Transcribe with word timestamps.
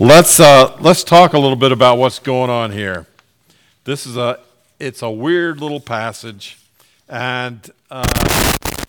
Let's 0.00 0.40
uh, 0.40 0.76
let's 0.80 1.04
talk 1.04 1.34
a 1.34 1.38
little 1.38 1.54
bit 1.54 1.70
about 1.70 1.98
what's 1.98 2.18
going 2.18 2.50
on 2.50 2.72
here. 2.72 3.06
This 3.84 4.06
is 4.06 4.16
a 4.16 4.40
it's 4.80 5.02
a 5.02 5.10
weird 5.10 5.60
little 5.60 5.78
passage, 5.78 6.58
and 7.08 7.70
uh, 7.92 8.04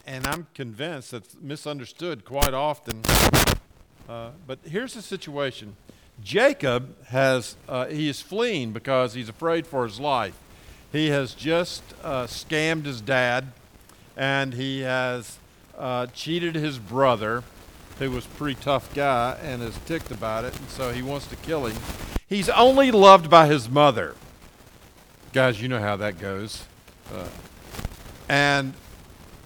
and 0.07 0.25
I'm 0.25 0.47
convinced 0.55 1.13
it's 1.13 1.35
misunderstood 1.39 2.25
quite 2.25 2.55
often. 2.55 3.03
Uh, 4.09 4.31
but 4.47 4.57
here's 4.67 4.95
the 4.95 5.03
situation: 5.03 5.75
Jacob 6.23 6.95
has 7.09 7.55
uh, 7.69 7.85
he 7.85 8.09
is 8.09 8.23
fleeing 8.23 8.71
because 8.71 9.13
he's 9.13 9.29
afraid 9.29 9.67
for 9.67 9.85
his 9.85 9.99
life. 9.99 10.35
He 10.91 11.09
has 11.09 11.35
just 11.35 11.83
uh, 12.03 12.23
scammed 12.23 12.85
his 12.85 12.99
dad, 12.99 13.51
and 14.17 14.55
he 14.55 14.79
has 14.79 15.37
uh, 15.77 16.07
cheated 16.07 16.55
his 16.55 16.79
brother 16.79 17.43
who 17.99 18.11
was 18.11 18.25
a 18.25 18.29
pretty 18.29 18.59
tough 18.59 18.93
guy 18.93 19.37
and 19.41 19.61
is 19.61 19.77
ticked 19.85 20.11
about 20.11 20.43
it, 20.45 20.57
and 20.59 20.69
so 20.69 20.91
he 20.91 21.01
wants 21.01 21.27
to 21.27 21.35
kill 21.37 21.65
him. 21.65 21.77
He's 22.27 22.49
only 22.49 22.91
loved 22.91 23.29
by 23.29 23.47
his 23.47 23.69
mother. 23.69 24.15
Guys, 25.33 25.61
you 25.61 25.67
know 25.67 25.79
how 25.79 25.95
that 25.97 26.19
goes. 26.19 26.65
Uh, 27.13 27.27
and 28.27 28.73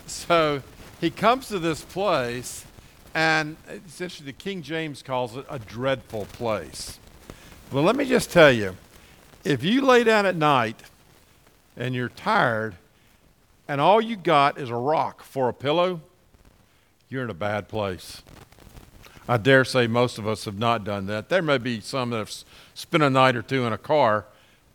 so 0.07 0.61
he 1.01 1.09
comes 1.09 1.47
to 1.49 1.59
this 1.59 1.81
place, 1.81 2.65
and 3.13 3.57
essentially 3.85 4.25
the 4.25 4.33
King 4.33 4.61
James 4.61 5.03
calls 5.03 5.35
it 5.35 5.45
a 5.49 5.59
dreadful 5.59 6.25
place. 6.25 6.99
Well, 7.71 7.83
let 7.83 7.95
me 7.95 8.05
just 8.05 8.31
tell 8.31 8.51
you 8.51 8.75
if 9.43 9.63
you 9.63 9.81
lay 9.81 10.03
down 10.03 10.25
at 10.25 10.35
night 10.35 10.81
and 11.77 11.93
you're 11.93 12.09
tired, 12.09 12.75
and 13.67 13.79
all 13.79 14.01
you 14.01 14.15
got 14.15 14.57
is 14.57 14.69
a 14.69 14.75
rock 14.75 15.21
for 15.21 15.49
a 15.49 15.53
pillow, 15.53 16.01
you're 17.09 17.23
in 17.23 17.29
a 17.31 17.33
bad 17.33 17.67
place. 17.67 18.21
I 19.27 19.37
dare 19.37 19.65
say 19.65 19.87
most 19.87 20.19
of 20.19 20.27
us 20.27 20.45
have 20.45 20.59
not 20.59 20.83
done 20.83 21.07
that. 21.07 21.29
There 21.29 21.41
may 21.41 21.57
be 21.57 21.81
some 21.81 22.11
that 22.11 22.17
have 22.17 22.31
spent 22.75 23.01
a 23.01 23.09
night 23.09 23.35
or 23.35 23.41
two 23.41 23.65
in 23.65 23.73
a 23.73 23.79
car, 23.79 24.25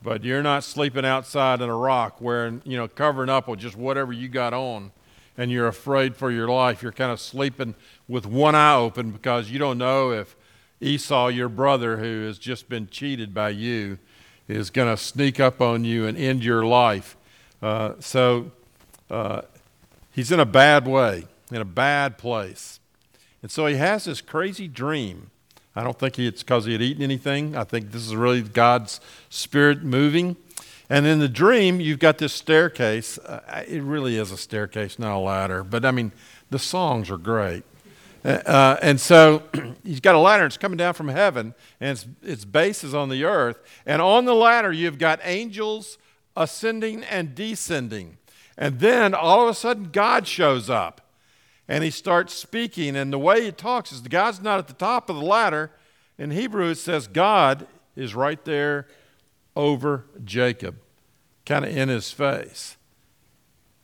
but 0.02 0.25
you're 0.25 0.42
not 0.42 0.65
sleeping 0.65 1.05
outside 1.05 1.61
in 1.61 1.70
a 1.70 1.77
rock 1.77 2.20
wearing, 2.20 2.61
you 2.64 2.77
know, 2.77 2.89
covering 2.89 3.28
up 3.28 3.47
with 3.47 3.61
just 3.61 3.77
whatever 3.77 4.12
you 4.12 4.28
got 4.28 4.53
on 4.53 4.91
and 5.39 5.53
you're 5.53 5.69
afraid 5.69 6.17
for 6.17 6.33
your 6.33 6.48
life. 6.48 6.83
You're 6.83 6.91
kind 6.91 7.12
of 7.12 7.20
sleeping 7.20 7.77
with 8.08 8.27
one 8.27 8.56
eye 8.56 8.75
open 8.75 9.12
because 9.12 9.51
you 9.51 9.61
don't 9.61 9.78
know 9.78 10.11
if 10.11 10.34
Esau, 10.80 11.28
your 11.28 11.48
brother, 11.48 11.98
who 11.98 12.27
has 12.27 12.36
just 12.36 12.69
been 12.69 12.89
cheated 12.89 13.33
by 13.33 13.51
you, 13.51 13.97
is 14.48 14.70
going 14.70 14.89
to 14.89 15.01
sneak 15.01 15.39
up 15.39 15.61
on 15.61 15.84
you 15.84 16.05
and 16.05 16.19
end 16.19 16.42
your 16.42 16.67
life. 16.67 17.17
Uh, 17.62 17.92
so 18.01 18.51
uh, 19.08 19.42
he's 20.11 20.33
in 20.33 20.41
a 20.41 20.47
bad 20.47 20.89
way 20.89 21.27
in 21.50 21.61
a 21.61 21.64
bad 21.64 22.19
place. 22.19 22.81
And 23.42 23.50
so 23.50 23.67
he 23.67 23.77
has 23.77 24.05
this 24.05 24.20
crazy 24.20 24.69
dream. 24.69 25.31
I 25.77 25.83
don't 25.83 25.98
think 25.98 26.19
it's 26.19 26.42
because 26.42 26.64
he 26.64 26.73
had 26.73 26.83
eaten 26.83 27.03
anything. 27.03 27.56
I 27.56 27.64
think 27.64 27.91
this 27.91 28.06
is 28.06 28.14
really 28.14 28.42
God's 28.42 29.01
Spirit 29.28 29.83
moving. 29.83 30.36
And 30.89 31.06
in 31.06 31.19
the 31.19 31.28
dream, 31.28 31.81
you've 31.81 31.98
got 31.98 32.19
this 32.19 32.33
staircase. 32.33 33.19
Uh, 33.19 33.64
it 33.67 33.83
really 33.83 34.17
is 34.17 34.31
a 34.31 34.36
staircase, 34.36 34.98
not 34.98 35.17
a 35.17 35.19
ladder. 35.19 35.64
But 35.64 35.84
I 35.84 35.91
mean, 35.91 36.12
the 36.51 36.59
songs 36.59 37.11
are 37.11 37.19
great. 37.19 37.64
Uh, 38.25 38.29
uh 38.29 38.79
and 38.83 39.01
so 39.01 39.42
he's 39.84 40.01
got 40.01 40.14
a 40.14 40.19
ladder, 40.19 40.47
it's 40.47 40.56
coming 40.56 40.77
down 40.77 40.95
from 40.95 41.08
heaven, 41.08 41.55
and 41.81 41.91
its, 41.91 42.06
its 42.23 42.45
base 42.45 42.84
is 42.84 42.95
on 42.95 43.08
the 43.08 43.25
earth. 43.25 43.58
And 43.84 44.01
on 44.01 44.25
the 44.25 44.34
ladder, 44.34 44.73
you've 44.73 44.98
got 44.98 45.20
angels 45.23 45.98
ascending 46.36 47.03
and 47.05 47.34
descending. 47.34 48.19
And 48.56 48.79
then 48.79 49.14
all 49.14 49.42
of 49.42 49.48
a 49.48 49.55
sudden, 49.55 49.91
God 49.91 50.27
shows 50.27 50.70
up 50.70 51.01
and 51.69 51.84
he 51.84 51.91
starts 51.91 52.34
speaking. 52.34 52.97
And 52.97 53.12
the 53.12 53.19
way 53.19 53.45
he 53.45 53.53
talks 53.53 53.93
is 53.93 54.03
the 54.03 54.09
God's 54.09 54.41
not 54.41 54.59
at 54.59 54.67
the 54.67 54.75
top 54.75 55.09
of 55.09 55.17
the 55.17 55.23
ladder. 55.23 55.70
In 56.19 56.31
Hebrew, 56.31 56.69
it 56.69 56.77
says 56.77 57.07
God 57.07 57.67
is 57.97 58.15
right 58.15 58.43
there 58.45 58.87
over 59.57 60.05
Jacob, 60.25 60.77
kind 61.47 61.65
of 61.65 61.77
in 61.77 61.89
his 61.89 62.11
face. 62.11 62.77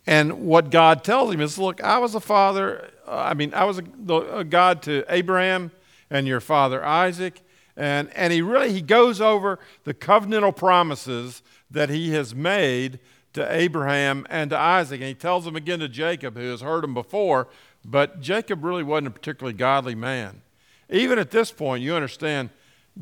And 0.06 0.47
what 0.47 0.70
God 0.70 1.05
tells 1.05 1.33
him 1.33 1.40
is, 1.40 1.58
look, 1.58 1.83
I 1.83 1.98
was 1.98 2.14
a 2.14 2.20
father, 2.20 2.90
uh, 3.07 3.17
I 3.17 3.35
mean, 3.35 3.55
I 3.55 3.64
was 3.64 3.79
a, 3.79 4.14
a 4.14 4.45
God 4.45 4.83
to 4.83 5.05
Abraham 5.08 5.70
and 6.11 6.27
your 6.27 6.40
father 6.40 6.85
Isaac. 6.85 7.42
And, 7.77 8.11
and 8.14 8.33
he 8.33 8.42
really 8.42 8.73
he 8.73 8.83
goes 8.83 9.20
over 9.20 9.58
the 9.85 9.95
covenantal 9.95 10.55
promises 10.55 11.42
that 11.70 11.89
he 11.89 12.11
has 12.11 12.35
made 12.35 12.98
to 13.33 13.55
Abraham 13.55 14.27
and 14.29 14.51
to 14.51 14.58
Isaac. 14.58 15.01
And 15.01 15.08
he 15.08 15.14
tells 15.14 15.45
them 15.45 15.57
again 15.57 15.79
to 15.79 15.89
Jacob, 15.89 16.36
who 16.36 16.51
has 16.51 16.61
heard 16.61 16.83
him 16.83 16.95
before, 16.95 17.48
but 17.85 18.20
Jacob 18.20 18.64
really 18.64 18.83
wasn't 18.83 19.08
a 19.08 19.11
particularly 19.11 19.57
godly 19.57 19.95
man. 19.95 20.42
Even 20.89 21.18
at 21.18 21.30
this 21.30 21.51
point, 21.51 21.83
you 21.83 21.95
understand 21.95 22.51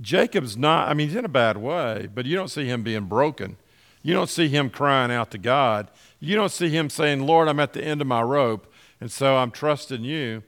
Jacob's 0.01 0.57
not, 0.57 0.89
I 0.89 0.95
mean, 0.95 1.09
he's 1.09 1.17
in 1.17 1.25
a 1.25 1.29
bad 1.29 1.57
way, 1.57 2.09
but 2.15 2.27
you 2.27 2.37
don't 2.37 2.49
see 2.49 2.67
him 2.67 2.83
being 2.83 3.07
broken. 3.07 3.57
You 4.03 4.15
don't 4.15 4.31
see 4.31 4.49
him 4.49 4.71
crying 4.71 5.11
out 5.11 5.31
to 5.33 5.39
God. 5.39 5.89
You 6.21 6.37
don't 6.37 6.53
see 6.53 6.69
him 6.69 6.91
saying, 6.91 7.27
Lord, 7.27 7.49
I'm 7.49 7.61
at 7.61 7.73
the 7.73 7.83
end 7.83 8.01
of 8.01 8.07
my 8.07 8.23
rope, 8.23 8.73
and 9.01 9.11
so 9.11 9.37
I'm 9.37 9.51
trusting 9.51 10.05
you. 10.05 10.43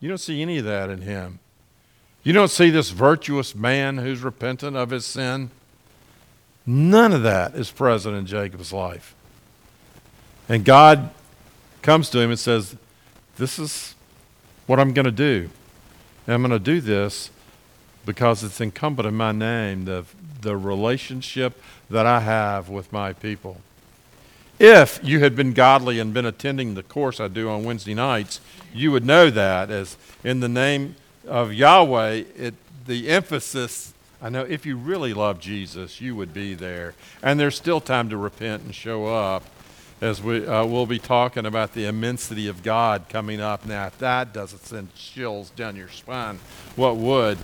You 0.00 0.08
don't 0.08 0.18
see 0.18 0.42
any 0.42 0.58
of 0.58 0.64
that 0.64 0.90
in 0.90 1.02
him. 1.02 1.38
You 2.22 2.32
don't 2.32 2.50
see 2.50 2.70
this 2.70 2.90
virtuous 2.90 3.54
man 3.54 3.98
who's 3.98 4.20
repentant 4.20 4.76
of 4.76 4.90
his 4.90 5.06
sin. 5.06 5.50
None 6.66 7.12
of 7.12 7.22
that 7.22 7.54
is 7.54 7.70
present 7.70 8.16
in 8.16 8.26
Jacob's 8.26 8.72
life. 8.72 9.14
And 10.48 10.64
God 10.64 11.10
comes 11.80 12.10
to 12.10 12.20
him 12.20 12.30
and 12.30 12.38
says, 12.38 12.76
this 13.40 13.58
is 13.58 13.94
what 14.66 14.78
I'm 14.78 14.92
going 14.92 15.06
to 15.06 15.10
do. 15.10 15.48
And 16.26 16.34
I'm 16.34 16.42
going 16.42 16.50
to 16.52 16.58
do 16.58 16.80
this 16.80 17.30
because 18.04 18.44
it's 18.44 18.60
incumbent 18.60 19.08
in 19.08 19.14
my 19.14 19.32
name, 19.32 19.86
the, 19.86 20.04
the 20.42 20.56
relationship 20.56 21.60
that 21.88 22.06
I 22.06 22.20
have 22.20 22.68
with 22.68 22.92
my 22.92 23.14
people. 23.14 23.56
If 24.58 25.00
you 25.02 25.20
had 25.20 25.34
been 25.34 25.54
godly 25.54 25.98
and 25.98 26.12
been 26.12 26.26
attending 26.26 26.74
the 26.74 26.82
course 26.82 27.18
I 27.18 27.28
do 27.28 27.48
on 27.48 27.64
Wednesday 27.64 27.94
nights, 27.94 28.42
you 28.74 28.92
would 28.92 29.06
know 29.06 29.30
that 29.30 29.70
as 29.70 29.96
in 30.22 30.40
the 30.40 30.48
name 30.48 30.96
of 31.26 31.54
Yahweh, 31.54 32.24
it, 32.36 32.54
the 32.86 33.08
emphasis, 33.08 33.94
I 34.20 34.28
know 34.28 34.42
if 34.42 34.66
you 34.66 34.76
really 34.76 35.14
love 35.14 35.40
Jesus, 35.40 35.98
you 35.98 36.14
would 36.14 36.34
be 36.34 36.52
there. 36.52 36.92
And 37.22 37.40
there's 37.40 37.56
still 37.56 37.80
time 37.80 38.10
to 38.10 38.18
repent 38.18 38.64
and 38.64 38.74
show 38.74 39.06
up 39.06 39.44
as 40.00 40.22
we 40.22 40.46
uh, 40.46 40.64
will 40.64 40.86
be 40.86 40.98
talking 40.98 41.46
about 41.46 41.74
the 41.74 41.86
immensity 41.86 42.48
of 42.48 42.62
God 42.62 43.06
coming 43.08 43.40
up. 43.40 43.66
Now, 43.66 43.86
if 43.86 43.98
that 43.98 44.32
doesn't 44.32 44.64
send 44.64 44.94
chills 44.94 45.50
down 45.50 45.76
your 45.76 45.88
spine, 45.88 46.38
what 46.76 46.96
would? 46.96 47.38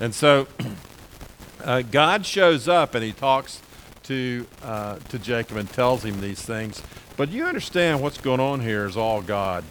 And 0.00 0.14
so, 0.14 0.46
uh, 1.64 1.82
God 1.82 2.24
shows 2.24 2.68
up 2.68 2.94
and 2.94 3.04
He 3.04 3.12
talks 3.12 3.60
to 4.08 4.46
uh, 4.62 4.96
to 5.10 5.18
Jacob 5.18 5.58
and 5.58 5.70
tells 5.70 6.02
him 6.02 6.20
these 6.20 6.40
things. 6.40 6.82
But 7.16 7.28
you 7.28 7.44
understand 7.44 8.00
what's 8.00 8.18
going 8.18 8.40
on 8.40 8.60
here 8.60 8.86
is 8.86 8.96
all 8.96 9.20
God. 9.20 9.64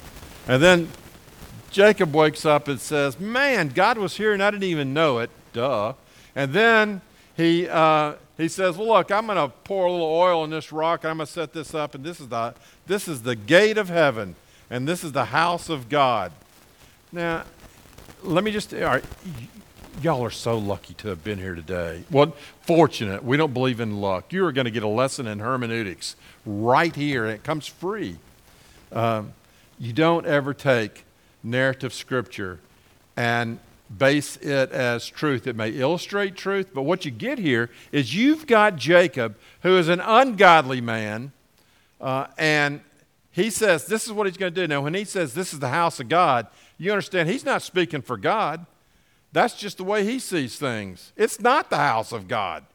And 0.47 0.61
then 0.61 0.89
Jacob 1.71 2.13
wakes 2.13 2.45
up 2.45 2.67
and 2.67 2.79
says, 2.79 3.19
"Man, 3.19 3.69
God 3.69 3.97
was 3.97 4.15
here 4.15 4.33
and 4.33 4.43
I 4.43 4.51
didn't 4.51 4.65
even 4.65 4.93
know 4.93 5.19
it." 5.19 5.31
Duh. 5.53 5.93
And 6.35 6.53
then 6.53 7.01
he 7.35 7.67
uh, 7.67 8.13
he 8.37 8.47
says, 8.47 8.77
well, 8.77 8.89
look, 8.89 9.11
I'm 9.11 9.25
going 9.25 9.37
to 9.37 9.53
pour 9.63 9.85
a 9.85 9.91
little 9.91 10.05
oil 10.05 10.43
in 10.43 10.49
this 10.49 10.71
rock, 10.71 11.03
and 11.03 11.11
I'm 11.11 11.17
going 11.17 11.27
to 11.27 11.33
set 11.33 11.53
this 11.53 11.73
up, 11.73 11.95
and 11.95 12.03
this 12.03 12.19
is, 12.19 12.27
the, 12.27 12.53
this 12.85 13.07
is 13.07 13.23
the 13.23 13.35
gate 13.35 13.77
of 13.77 13.89
heaven, 13.89 14.35
and 14.69 14.87
this 14.87 15.03
is 15.03 15.11
the 15.11 15.25
house 15.25 15.69
of 15.69 15.89
God. 15.89 16.31
Now, 17.11 17.43
let 18.23 18.43
me 18.43 18.51
just, 18.51 18.73
all 18.73 18.81
right, 18.81 19.03
y'all 20.01 20.23
are 20.23 20.29
so 20.29 20.57
lucky 20.57 20.93
to 20.95 21.07
have 21.07 21.23
been 21.23 21.39
here 21.39 21.55
today. 21.55 22.03
Well, 22.11 22.35
fortunate. 22.61 23.23
We 23.23 23.37
don't 23.37 23.53
believe 23.53 23.79
in 23.79 23.99
luck. 23.99 24.31
You 24.31 24.45
are 24.45 24.51
going 24.51 24.65
to 24.65 24.71
get 24.71 24.83
a 24.83 24.87
lesson 24.87 25.25
in 25.27 25.39
hermeneutics 25.39 26.15
right 26.45 26.95
here, 26.95 27.25
and 27.25 27.33
it 27.33 27.43
comes 27.43 27.65
free. 27.65 28.17
Um, 28.91 29.33
you 29.79 29.93
don't 29.93 30.25
ever 30.25 30.53
take 30.53 31.05
narrative 31.43 31.93
scripture 31.93 32.59
and 33.15 33.59
base 33.95 34.37
it 34.37 34.71
as 34.71 35.07
truth. 35.07 35.47
It 35.47 35.55
may 35.55 35.69
illustrate 35.69 36.35
truth, 36.35 36.71
but 36.73 36.83
what 36.83 37.05
you 37.05 37.11
get 37.11 37.39
here 37.39 37.69
is 37.91 38.15
you've 38.15 38.47
got 38.47 38.75
Jacob, 38.75 39.37
who 39.61 39.77
is 39.77 39.87
an 39.87 39.99
ungodly 40.01 40.81
man, 40.81 41.31
uh, 42.01 42.27
and 42.37 42.81
he 43.31 43.49
says 43.49 43.85
this 43.85 44.05
is 44.05 44.11
what 44.11 44.27
he's 44.27 44.37
going 44.37 44.53
to 44.53 44.61
do. 44.61 44.67
Now, 44.67 44.81
when 44.81 44.93
he 44.93 45.03
says 45.03 45.33
this 45.33 45.53
is 45.53 45.59
the 45.59 45.69
house 45.69 45.99
of 45.99 46.09
God, 46.09 46.47
you 46.77 46.91
understand 46.91 47.29
he's 47.29 47.45
not 47.45 47.61
speaking 47.61 48.01
for 48.01 48.17
God. 48.17 48.65
That's 49.31 49.55
just 49.55 49.77
the 49.77 49.83
way 49.83 50.03
he 50.03 50.19
sees 50.19 50.57
things. 50.57 51.11
It's 51.15 51.39
not 51.39 51.69
the 51.69 51.77
house 51.77 52.11
of 52.11 52.27
God. 52.27 52.65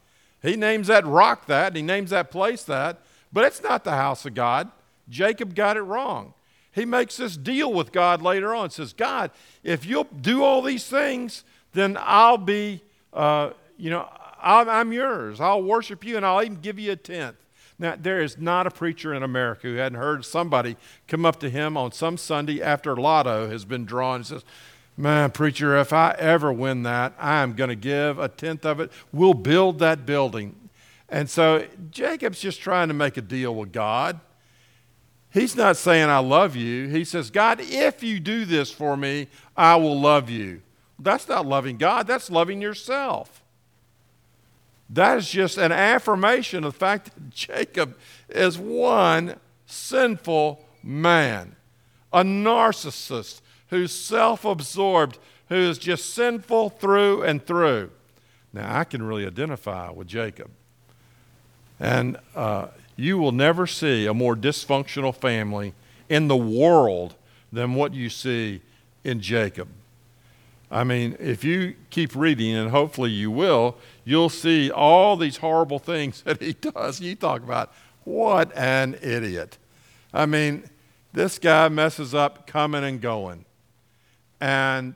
He 0.41 0.55
names 0.55 0.87
that 0.87 1.05
rock 1.05 1.45
that, 1.47 1.67
and 1.67 1.77
he 1.77 1.81
names 1.81 2.09
that 2.09 2.31
place 2.31 2.63
that, 2.63 2.99
but 3.31 3.45
it's 3.45 3.63
not 3.63 3.83
the 3.83 3.91
house 3.91 4.25
of 4.25 4.33
God. 4.33 4.69
Jacob 5.09 5.55
got 5.55 5.77
it 5.77 5.81
wrong 5.81 6.33
he 6.73 6.85
makes 6.85 7.17
this 7.17 7.37
deal 7.37 7.71
with 7.71 7.91
God 7.91 8.21
later 8.21 8.53
on. 8.53 8.69
Says, 8.71 8.93
God, 8.93 9.31
if 9.63 9.85
you'll 9.85 10.05
do 10.05 10.43
all 10.43 10.61
these 10.61 10.87
things, 10.87 11.43
then 11.73 11.97
I'll 11.99 12.37
be, 12.37 12.81
uh, 13.13 13.51
you 13.77 13.89
know, 13.89 14.09
I'm, 14.41 14.67
I'm 14.67 14.91
yours. 14.91 15.39
I'll 15.39 15.63
worship 15.63 16.03
you 16.03 16.17
and 16.17 16.25
I'll 16.25 16.43
even 16.43 16.59
give 16.59 16.79
you 16.79 16.91
a 16.91 16.95
tenth. 16.95 17.37
Now, 17.79 17.95
there 17.99 18.21
is 18.21 18.37
not 18.37 18.67
a 18.67 18.71
preacher 18.71 19.13
in 19.13 19.23
America 19.23 19.67
who 19.67 19.75
hadn't 19.75 19.99
heard 19.99 20.25
somebody 20.25 20.77
come 21.07 21.25
up 21.25 21.39
to 21.41 21.49
him 21.49 21.77
on 21.77 21.91
some 21.91 22.17
Sunday 22.17 22.61
after 22.61 22.95
Lotto 22.95 23.49
has 23.49 23.65
been 23.65 23.85
drawn 23.85 24.17
and 24.17 24.25
says, 24.25 24.43
Man, 24.95 25.31
preacher, 25.31 25.75
if 25.77 25.91
I 25.91 26.15
ever 26.19 26.53
win 26.53 26.83
that, 26.83 27.13
I'm 27.17 27.53
going 27.53 27.69
to 27.69 27.75
give 27.75 28.19
a 28.19 28.27
tenth 28.27 28.63
of 28.63 28.79
it. 28.79 28.91
We'll 29.11 29.33
build 29.33 29.79
that 29.79 30.05
building. 30.05 30.69
And 31.09 31.29
so 31.29 31.65
Jacob's 31.89 32.39
just 32.39 32.61
trying 32.61 32.89
to 32.89 32.93
make 32.93 33.17
a 33.17 33.21
deal 33.21 33.55
with 33.55 33.71
God. 33.71 34.19
He's 35.33 35.55
not 35.55 35.77
saying, 35.77 36.09
I 36.09 36.19
love 36.19 36.55
you. 36.55 36.87
He 36.87 37.03
says, 37.03 37.31
God, 37.31 37.59
if 37.59 38.03
you 38.03 38.19
do 38.19 38.45
this 38.45 38.71
for 38.71 38.95
me, 38.95 39.27
I 39.57 39.75
will 39.77 39.99
love 39.99 40.29
you. 40.29 40.61
That's 40.99 41.27
not 41.27 41.47
loving 41.47 41.77
God, 41.77 42.05
that's 42.05 42.29
loving 42.29 42.61
yourself. 42.61 43.41
That 44.89 45.17
is 45.17 45.27
just 45.27 45.57
an 45.57 45.71
affirmation 45.71 46.63
of 46.63 46.73
the 46.73 46.79
fact 46.79 47.05
that 47.05 47.29
Jacob 47.31 47.97
is 48.29 48.59
one 48.59 49.37
sinful 49.65 50.63
man, 50.83 51.55
a 52.11 52.23
narcissist 52.23 53.41
who's 53.69 53.91
self 53.91 54.45
absorbed, 54.45 55.17
who 55.49 55.55
is 55.55 55.79
just 55.79 56.13
sinful 56.13 56.69
through 56.69 57.23
and 57.23 57.43
through. 57.43 57.89
Now, 58.53 58.77
I 58.77 58.83
can 58.83 59.01
really 59.01 59.25
identify 59.25 59.89
with 59.89 60.07
Jacob. 60.07 60.51
And 61.79 62.17
uh, 62.35 62.67
you 63.03 63.17
will 63.17 63.33
never 63.33 63.67
see 63.67 64.05
a 64.05 64.13
more 64.13 64.33
dysfunctional 64.33 65.13
family 65.13 65.73
in 66.07 66.29
the 66.29 66.37
world 66.37 67.15
than 67.51 67.75
what 67.75 67.93
you 67.93 68.09
see 68.09 68.61
in 69.03 69.19
Jacob. 69.19 69.67
I 70.71 70.85
mean, 70.85 71.17
if 71.19 71.43
you 71.43 71.75
keep 71.89 72.15
reading, 72.15 72.55
and 72.55 72.71
hopefully 72.71 73.11
you 73.11 73.29
will, 73.29 73.75
you'll 74.05 74.29
see 74.29 74.71
all 74.71 75.17
these 75.17 75.37
horrible 75.37 75.79
things 75.79 76.21
that 76.25 76.41
he 76.41 76.53
does. 76.53 77.01
You 77.01 77.15
talk 77.15 77.43
about 77.43 77.73
what 78.05 78.55
an 78.55 78.97
idiot. 79.01 79.57
I 80.13 80.25
mean, 80.25 80.63
this 81.11 81.37
guy 81.39 81.67
messes 81.67 82.15
up 82.15 82.47
coming 82.47 82.85
and 82.85 83.01
going. 83.01 83.43
And 84.39 84.95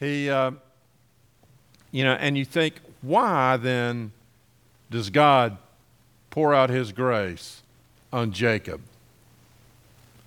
he, 0.00 0.30
uh, 0.30 0.52
you 1.90 2.02
know, 2.02 2.14
and 2.14 2.38
you 2.38 2.46
think, 2.46 2.80
why 3.02 3.58
then 3.58 4.12
does 4.90 5.10
God 5.10 5.58
pour 6.36 6.52
out 6.52 6.68
his 6.68 6.92
grace 6.92 7.62
on 8.12 8.30
Jacob? 8.30 8.82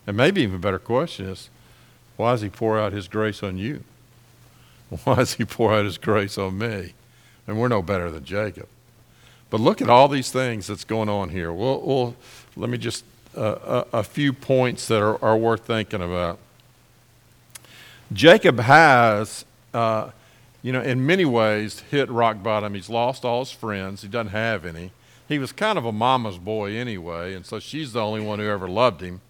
And 0.07 0.17
maybe 0.17 0.41
even 0.41 0.55
a 0.55 0.59
better 0.59 0.79
question 0.79 1.27
is, 1.27 1.51
why 2.17 2.31
does 2.31 2.41
he 2.41 2.49
pour 2.49 2.79
out 2.79 2.93
his 2.93 3.07
grace 3.07 3.43
on 3.43 3.59
you? 3.59 3.83
Why 5.03 5.17
does 5.17 5.35
he 5.35 5.45
pour 5.45 5.71
out 5.71 5.85
his 5.85 5.99
grace 5.99 6.35
on 6.35 6.57
me? 6.57 6.93
And 7.45 7.59
we're 7.59 7.67
no 7.67 7.83
better 7.83 8.09
than 8.09 8.25
Jacob. 8.25 8.67
But 9.51 9.59
look 9.59 9.83
at 9.83 9.89
all 9.89 10.07
these 10.07 10.31
things 10.31 10.65
that's 10.65 10.83
going 10.83 11.09
on 11.09 11.29
here. 11.29 11.53
We'll, 11.53 11.79
we'll 11.79 12.15
let 12.55 12.71
me 12.71 12.79
just 12.79 13.05
uh, 13.37 13.83
a, 13.93 13.99
a, 13.99 14.03
few 14.03 14.33
points 14.33 14.87
that 14.87 14.99
are, 14.99 15.23
are, 15.23 15.37
worth 15.37 15.65
thinking 15.67 16.01
about. 16.01 16.39
Jacob 18.11 18.59
has, 18.61 19.45
uh, 19.75 20.09
you 20.63 20.73
know, 20.73 20.81
in 20.81 21.05
many 21.05 21.25
ways 21.25 21.81
hit 21.91 22.09
rock 22.09 22.41
bottom. 22.41 22.73
He's 22.73 22.89
lost 22.89 23.23
all 23.23 23.41
his 23.41 23.51
friends. 23.51 24.01
He 24.01 24.07
doesn't 24.07 24.31
have 24.31 24.65
any 24.65 24.89
he 25.29 25.37
was 25.37 25.51
kind 25.51 25.77
of 25.77 25.85
a 25.85 25.91
mama's 25.91 26.39
boy 26.39 26.75
anyway, 26.75 27.35
and 27.35 27.45
so 27.45 27.59
she's 27.59 27.93
the 27.93 28.01
only 28.01 28.19
one 28.19 28.39
who 28.39 28.49
ever 28.49 28.67
loved 28.67 28.99
him. 28.99 29.21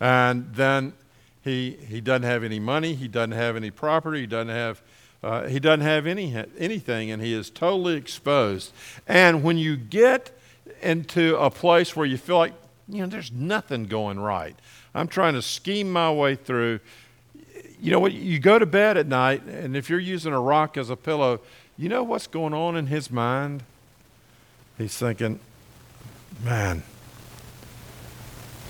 And 0.00 0.54
then 0.54 0.94
he 1.42 1.72
he 1.88 2.00
doesn't 2.00 2.22
have 2.22 2.44
any 2.44 2.60
money, 2.60 2.94
he 2.94 3.08
doesn't 3.08 3.32
have 3.32 3.56
any 3.56 3.72
property, 3.72 4.20
he 4.20 4.26
doesn't 4.26 4.54
have 4.54 4.80
uh, 5.22 5.48
he 5.48 5.58
doesn't 5.58 5.80
have 5.80 6.06
any 6.06 6.34
anything, 6.56 7.10
and 7.10 7.20
he 7.20 7.34
is 7.34 7.50
totally 7.50 7.96
exposed. 7.96 8.72
And 9.08 9.42
when 9.42 9.58
you 9.58 9.76
get 9.76 10.30
into 10.80 11.36
a 11.36 11.50
place 11.50 11.96
where 11.96 12.06
you 12.06 12.16
feel 12.16 12.38
like 12.38 12.54
you 12.88 13.00
know 13.00 13.06
there's 13.06 13.32
nothing 13.32 13.86
going 13.86 14.20
right, 14.20 14.54
I'm 14.94 15.08
trying 15.08 15.34
to 15.34 15.42
scheme 15.42 15.92
my 15.92 16.12
way 16.12 16.36
through. 16.36 16.78
You 17.80 17.90
know 17.90 17.98
what? 17.98 18.12
You 18.12 18.38
go 18.38 18.60
to 18.60 18.66
bed 18.66 18.96
at 18.96 19.08
night, 19.08 19.42
and 19.42 19.76
if 19.76 19.90
you're 19.90 19.98
using 19.98 20.32
a 20.32 20.40
rock 20.40 20.76
as 20.76 20.88
a 20.88 20.96
pillow, 20.96 21.40
you 21.76 21.88
know 21.88 22.04
what's 22.04 22.28
going 22.28 22.54
on 22.54 22.76
in 22.76 22.86
his 22.86 23.10
mind 23.10 23.64
he's 24.78 24.96
thinking, 24.96 25.40
man, 26.42 26.82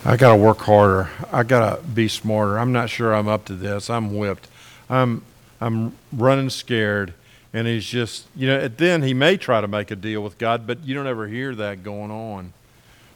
I 0.04 0.16
got 0.16 0.30
to 0.30 0.36
work 0.36 0.58
harder. 0.58 1.10
I 1.30 1.42
got 1.42 1.76
to 1.76 1.82
be 1.82 2.08
smarter. 2.08 2.58
I'm 2.58 2.72
not 2.72 2.90
sure 2.90 3.14
I'm 3.14 3.28
up 3.28 3.44
to 3.46 3.54
this. 3.54 3.88
I'm 3.88 4.16
whipped. 4.16 4.48
I'm 4.90 5.22
I'm 5.60 5.96
running 6.12 6.50
scared. 6.50 7.14
And 7.54 7.66
he's 7.66 7.84
just, 7.84 8.26
you 8.34 8.46
know, 8.46 8.66
then 8.66 9.02
he 9.02 9.14
may 9.14 9.36
try 9.36 9.60
to 9.60 9.68
make 9.68 9.90
a 9.90 9.96
deal 9.96 10.22
with 10.22 10.38
God, 10.38 10.66
but 10.66 10.84
you 10.84 10.94
don't 10.94 11.06
ever 11.06 11.28
hear 11.28 11.54
that 11.54 11.84
going 11.84 12.10
on. 12.10 12.52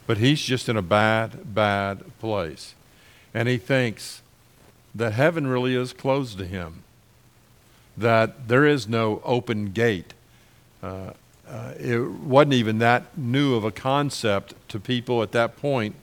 But 0.06 0.18
he's 0.18 0.40
just 0.40 0.68
in 0.68 0.76
a 0.76 0.82
bad, 0.82 1.54
bad 1.54 2.04
place. 2.20 2.74
And 3.34 3.48
he 3.48 3.56
thinks 3.56 4.22
that 4.94 5.12
heaven 5.14 5.46
really 5.46 5.74
is 5.74 5.92
closed 5.92 6.38
to 6.38 6.46
him, 6.46 6.84
that 7.96 8.46
there 8.46 8.64
is 8.64 8.86
no 8.86 9.20
open 9.24 9.72
gate. 9.72 10.12
Uh, 10.82 11.12
uh, 11.48 11.74
it 11.78 12.00
wasn't 12.00 12.54
even 12.54 12.78
that 12.78 13.16
new 13.16 13.54
of 13.54 13.64
a 13.64 13.70
concept 13.70 14.54
to 14.68 14.80
people 14.80 15.22
at 15.22 15.32
that 15.32 15.56
point. 15.56 15.94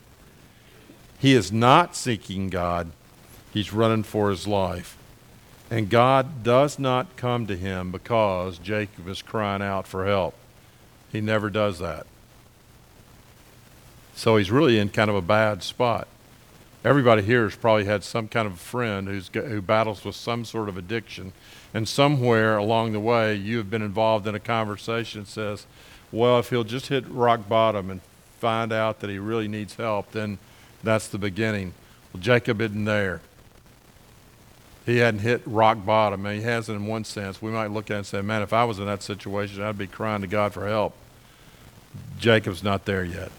He 1.20 1.34
is 1.34 1.52
not 1.52 1.96
seeking 1.96 2.50
God, 2.50 2.92
he's 3.54 3.74
running 3.74 4.04
for 4.04 4.30
his 4.30 4.48
life. 4.48 4.98
And 5.72 5.90
God 5.90 6.44
does 6.44 6.78
not 6.78 7.16
come 7.16 7.48
to 7.48 7.56
him 7.56 7.92
because 7.92 8.60
Jacob 8.60 9.08
is 9.08 9.22
crying 9.22 9.62
out 9.62 9.88
for 9.88 10.06
help. 10.06 10.36
He 11.12 11.20
never 11.20 11.50
does 11.50 11.80
that. 11.80 12.06
So 14.16 14.38
he's 14.38 14.52
really 14.52 14.78
in 14.78 14.90
kind 14.90 15.10
of 15.10 15.16
a 15.16 15.22
bad 15.22 15.64
spot. 15.64 16.08
Everybody 16.86 17.22
here 17.24 17.44
has 17.44 17.56
probably 17.56 17.86
had 17.86 18.04
some 18.04 18.28
kind 18.28 18.46
of 18.46 18.60
friend 18.60 19.08
who's, 19.08 19.30
who 19.34 19.62
battles 19.62 20.04
with 20.04 20.16
some 20.16 20.46
sort 20.46 20.70
of 20.70 20.78
addiction 20.78 21.34
and 21.74 21.88
somewhere 21.88 22.58
along 22.58 22.92
the 22.92 23.00
way 23.00 23.34
you 23.34 23.58
have 23.58 23.70
been 23.70 23.82
involved 23.82 24.28
in 24.28 24.36
a 24.36 24.40
conversation 24.40 25.22
that 25.22 25.28
says, 25.28 25.66
well, 26.12 26.38
if 26.40 26.52
he'll 26.52 26.64
just 26.64 26.88
hit 26.88 27.08
rock 27.10 27.50
bottom 27.50 27.90
and 27.90 28.02
find 28.40 28.72
out 28.72 29.00
that 29.00 29.10
he 29.10 29.18
really 29.18 29.48
needs 29.48 29.76
help, 29.76 30.12
then 30.12 30.38
that's 30.84 31.08
the 31.08 31.18
beginning. 31.18 31.74
Well, 32.14 32.22
Jacob 32.22 32.62
isn't 32.62 32.86
there. 32.86 33.22
He 34.86 34.98
hadn't 34.98 35.22
hit 35.22 35.42
rock 35.46 35.84
bottom. 35.84 36.26
and 36.26 36.38
he 36.40 36.44
hasn't 36.44 36.80
in 36.80 36.86
one 36.86 37.06
sense. 37.06 37.42
We 37.42 37.52
might 37.52 37.72
look 37.72 37.90
at 37.90 37.94
it 37.94 37.98
and 37.98 38.06
say, 38.06 38.22
man, 38.22 38.42
if 38.42 38.54
I 38.54 38.66
was 38.66 38.80
in 38.80 38.86
that 38.86 39.02
situation, 39.02 39.64
I'd 39.64 39.78
be 39.78 39.88
crying 39.88 40.22
to 40.22 40.28
God 40.28 40.54
for 40.54 40.68
help. 40.68 40.94
Jacob's 42.20 42.64
not 42.64 42.86
there 42.86 43.04
yet. 43.04 43.32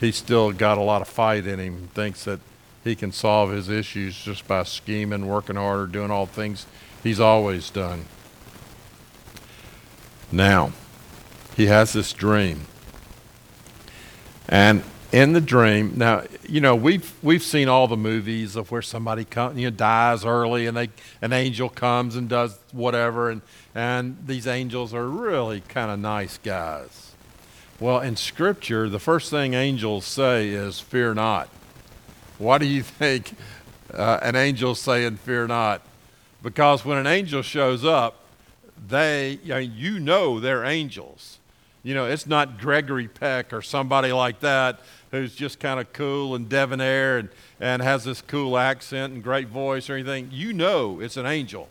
He's 0.00 0.16
still 0.16 0.52
got 0.52 0.76
a 0.76 0.82
lot 0.82 1.02
of 1.02 1.08
fight 1.08 1.46
in 1.46 1.58
him, 1.58 1.88
thinks 1.94 2.24
that 2.24 2.40
he 2.84 2.94
can 2.94 3.10
solve 3.10 3.50
his 3.50 3.68
issues 3.68 4.22
just 4.22 4.46
by 4.46 4.64
scheming, 4.64 5.26
working 5.26 5.56
harder, 5.56 5.86
doing 5.86 6.10
all 6.10 6.26
things 6.26 6.66
He's 7.04 7.20
always 7.20 7.70
done. 7.70 8.06
Now, 10.32 10.72
he 11.54 11.66
has 11.66 11.92
this 11.92 12.12
dream. 12.12 12.62
And 14.48 14.82
in 15.12 15.32
the 15.32 15.40
dream, 15.40 15.92
now 15.96 16.24
you 16.48 16.60
know 16.60 16.74
we've 16.74 17.12
we've 17.22 17.42
seen 17.42 17.68
all 17.68 17.86
the 17.86 17.96
movies 17.96 18.56
of 18.56 18.72
where 18.72 18.82
somebody 18.82 19.24
come, 19.24 19.56
you 19.56 19.70
know 19.70 19.76
dies 19.76 20.24
early 20.24 20.66
and 20.66 20.76
they 20.76 20.88
an 21.22 21.32
angel 21.32 21.68
comes 21.68 22.16
and 22.16 22.28
does 22.28 22.58
whatever 22.72 23.30
and 23.30 23.42
and 23.74 24.16
these 24.26 24.46
angels 24.46 24.92
are 24.92 25.08
really 25.08 25.60
kind 25.60 25.90
of 25.90 26.00
nice 26.00 26.38
guys. 26.38 27.12
Well, 27.78 28.00
in 28.00 28.16
Scripture, 28.16 28.88
the 28.88 28.98
first 28.98 29.30
thing 29.30 29.54
angels 29.54 30.04
say 30.04 30.48
is 30.48 30.80
"Fear 30.80 31.14
not." 31.14 31.48
What 32.38 32.58
do 32.58 32.66
you 32.66 32.82
think 33.00 33.34
uh, 33.92 34.18
an 34.22 34.34
angel 34.34 34.74
saying 34.74 35.18
"Fear 35.18 35.46
not"? 35.46 35.82
Because 36.44 36.84
when 36.84 36.98
an 36.98 37.06
angel 37.06 37.40
shows 37.40 37.86
up, 37.86 38.20
they, 38.86 39.38
you 39.42 39.98
know, 39.98 40.38
they're 40.38 40.64
angels. 40.64 41.38
You 41.82 41.94
know, 41.94 42.04
it's 42.04 42.26
not 42.26 42.58
Gregory 42.60 43.08
Peck 43.08 43.52
or 43.54 43.62
somebody 43.62 44.12
like 44.12 44.40
that 44.40 44.80
who's 45.10 45.34
just 45.34 45.58
kind 45.58 45.80
of 45.80 45.92
cool 45.94 46.34
and 46.34 46.46
debonair 46.48 47.16
and, 47.16 47.30
and 47.60 47.80
has 47.80 48.04
this 48.04 48.20
cool 48.20 48.58
accent 48.58 49.14
and 49.14 49.22
great 49.22 49.48
voice 49.48 49.88
or 49.88 49.94
anything. 49.94 50.28
You 50.30 50.52
know 50.52 51.00
it's 51.00 51.16
an 51.16 51.24
angel. 51.24 51.70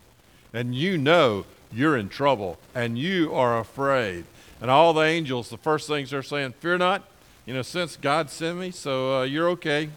And 0.53 0.73
you 0.73 0.97
know 0.97 1.45
you're 1.71 1.95
in 1.95 2.09
trouble 2.09 2.57
and 2.73 2.97
you 2.97 3.31
are 3.33 3.59
afraid. 3.59 4.25
And 4.59 4.71
all 4.71 4.91
the 4.93 5.01
angels, 5.01 5.49
the 5.49 5.57
first 5.57 5.87
things 5.87 6.09
they're 6.09 6.23
saying, 6.23 6.53
fear 6.59 6.79
not, 6.79 7.03
you 7.45 7.53
know, 7.53 7.61
since 7.61 7.95
God 7.95 8.31
sent 8.31 8.57
me, 8.57 8.71
so 8.71 9.19
uh, 9.19 9.23
you're 9.23 9.49
okay. 9.49 9.89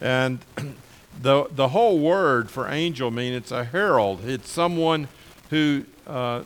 And 0.00 0.40
the, 1.20 1.46
the 1.50 1.68
whole 1.68 1.98
word 1.98 2.50
for 2.50 2.68
angel 2.68 3.10
means 3.10 3.36
it's 3.36 3.52
a 3.52 3.64
herald. 3.64 4.24
It's 4.24 4.50
someone 4.50 5.08
who 5.50 5.84
uh, 6.06 6.42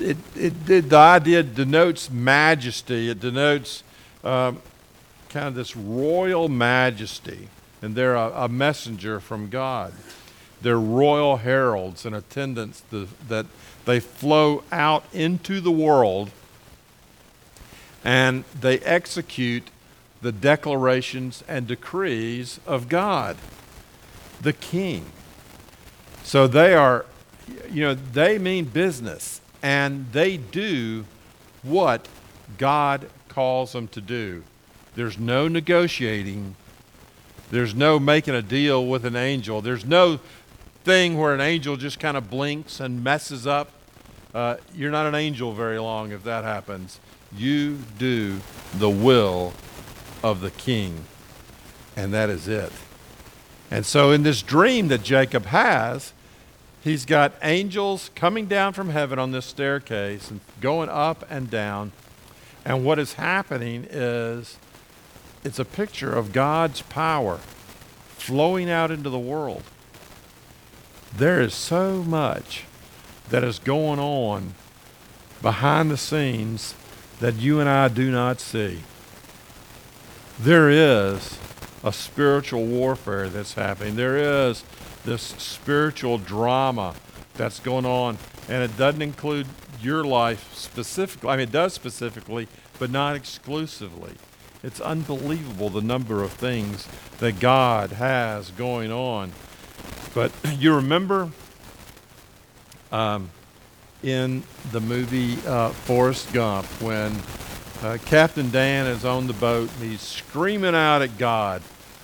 it, 0.00 0.16
it, 0.36 0.66
the 0.88 0.96
idea 0.96 1.42
denotes 1.42 2.10
majesty. 2.10 3.10
It 3.10 3.20
denotes 3.20 3.82
um, 4.24 4.60
kind 5.28 5.46
of 5.46 5.54
this 5.54 5.76
royal 5.76 6.48
majesty, 6.48 7.48
and 7.82 7.94
they're 7.94 8.16
a, 8.16 8.44
a, 8.44 8.48
messenger 8.48 9.20
from 9.20 9.48
God. 9.48 9.92
They're 10.62 10.78
royal 10.78 11.38
heralds 11.38 12.04
and 12.04 12.14
attendants 12.14 12.80
the, 12.90 13.08
that 13.28 13.46
they 13.84 14.00
flow 14.00 14.62
out 14.70 15.04
into 15.12 15.60
the 15.60 15.70
world, 15.70 16.30
and 18.04 18.44
they 18.58 18.78
execute 18.80 19.68
the 20.22 20.32
declarations 20.32 21.42
and 21.48 21.66
decrees 21.66 22.60
of 22.66 22.88
God, 22.88 23.36
the 24.40 24.52
king. 24.52 25.06
So 26.22 26.46
they 26.46 26.74
are, 26.74 27.06
you 27.70 27.82
know, 27.82 27.94
they 27.94 28.38
mean 28.38 28.66
business 28.66 29.40
and 29.62 30.10
they 30.12 30.36
do 30.36 31.04
what 31.62 32.06
God 32.58 33.08
calls 33.28 33.72
them 33.72 33.88
to 33.88 34.00
do. 34.00 34.44
There's 34.94 35.18
no 35.18 35.48
negotiating. 35.48 36.56
There's 37.50 37.74
no 37.74 37.98
making 37.98 38.34
a 38.34 38.42
deal 38.42 38.86
with 38.86 39.04
an 39.04 39.16
angel. 39.16 39.60
There's 39.60 39.84
no 39.84 40.20
thing 40.84 41.18
where 41.18 41.34
an 41.34 41.40
angel 41.40 41.76
just 41.76 42.00
kind 42.00 42.16
of 42.16 42.30
blinks 42.30 42.80
and 42.80 43.02
messes 43.02 43.46
up. 43.46 43.70
Uh, 44.34 44.56
you're 44.74 44.90
not 44.90 45.06
an 45.06 45.14
angel 45.14 45.52
very 45.52 45.78
long 45.78 46.12
if 46.12 46.24
that 46.24 46.44
happens. 46.44 47.00
You 47.36 47.78
do 47.98 48.40
the 48.78 48.90
will 48.90 49.52
of 50.22 50.40
the 50.40 50.50
king, 50.50 51.04
and 51.96 52.12
that 52.12 52.30
is 52.30 52.48
it. 52.48 52.72
And 53.70 53.86
so, 53.86 54.10
in 54.10 54.22
this 54.22 54.42
dream 54.42 54.88
that 54.88 55.02
Jacob 55.02 55.46
has, 55.46 56.12
he's 56.82 57.04
got 57.04 57.34
angels 57.42 58.10
coming 58.14 58.46
down 58.46 58.72
from 58.72 58.90
heaven 58.90 59.18
on 59.18 59.30
this 59.30 59.46
staircase 59.46 60.30
and 60.30 60.40
going 60.60 60.88
up 60.88 61.24
and 61.30 61.50
down. 61.50 61.92
And 62.64 62.84
what 62.84 62.98
is 62.98 63.14
happening 63.14 63.86
is 63.88 64.58
it's 65.44 65.58
a 65.58 65.64
picture 65.64 66.12
of 66.12 66.32
God's 66.32 66.82
power 66.82 67.38
flowing 68.18 68.68
out 68.68 68.90
into 68.90 69.08
the 69.08 69.18
world. 69.18 69.62
There 71.16 71.40
is 71.40 71.54
so 71.54 72.02
much 72.02 72.64
that 73.30 73.42
is 73.42 73.58
going 73.58 73.98
on 73.98 74.54
behind 75.40 75.90
the 75.90 75.96
scenes 75.96 76.74
that 77.20 77.36
you 77.36 77.60
and 77.60 77.68
I 77.68 77.88
do 77.88 78.10
not 78.10 78.40
see. 78.40 78.80
There 80.42 80.70
is 80.70 81.38
a 81.84 81.92
spiritual 81.92 82.64
warfare 82.64 83.28
that's 83.28 83.52
happening. 83.52 83.96
There 83.96 84.16
is 84.16 84.64
this 85.04 85.20
spiritual 85.20 86.16
drama 86.16 86.94
that's 87.34 87.60
going 87.60 87.84
on, 87.84 88.16
and 88.48 88.62
it 88.62 88.74
doesn't 88.78 89.02
include 89.02 89.48
your 89.82 90.02
life 90.02 90.54
specifically. 90.54 91.28
I 91.28 91.36
mean, 91.36 91.48
it 91.48 91.52
does 91.52 91.74
specifically, 91.74 92.48
but 92.78 92.90
not 92.90 93.16
exclusively. 93.16 94.14
It's 94.62 94.80
unbelievable 94.80 95.68
the 95.68 95.82
number 95.82 96.22
of 96.22 96.32
things 96.32 96.88
that 97.18 97.38
God 97.38 97.92
has 97.92 98.50
going 98.52 98.90
on. 98.90 99.32
But 100.14 100.32
you 100.58 100.74
remember 100.74 101.32
um, 102.90 103.30
in 104.02 104.42
the 104.72 104.80
movie 104.80 105.36
uh, 105.46 105.68
Forrest 105.68 106.32
Gump 106.32 106.64
when 106.80 107.12
uh, 107.82 107.98
Captain 108.04 108.50
Dan 108.50 108.86
is 108.86 109.04
on 109.04 109.26
the 109.26 109.32
boat 109.32 109.70
and 109.74 109.90
he's 109.90 110.00
screaming 110.00 110.74
out 110.74 111.02
at 111.02 111.18
God, 111.18 111.62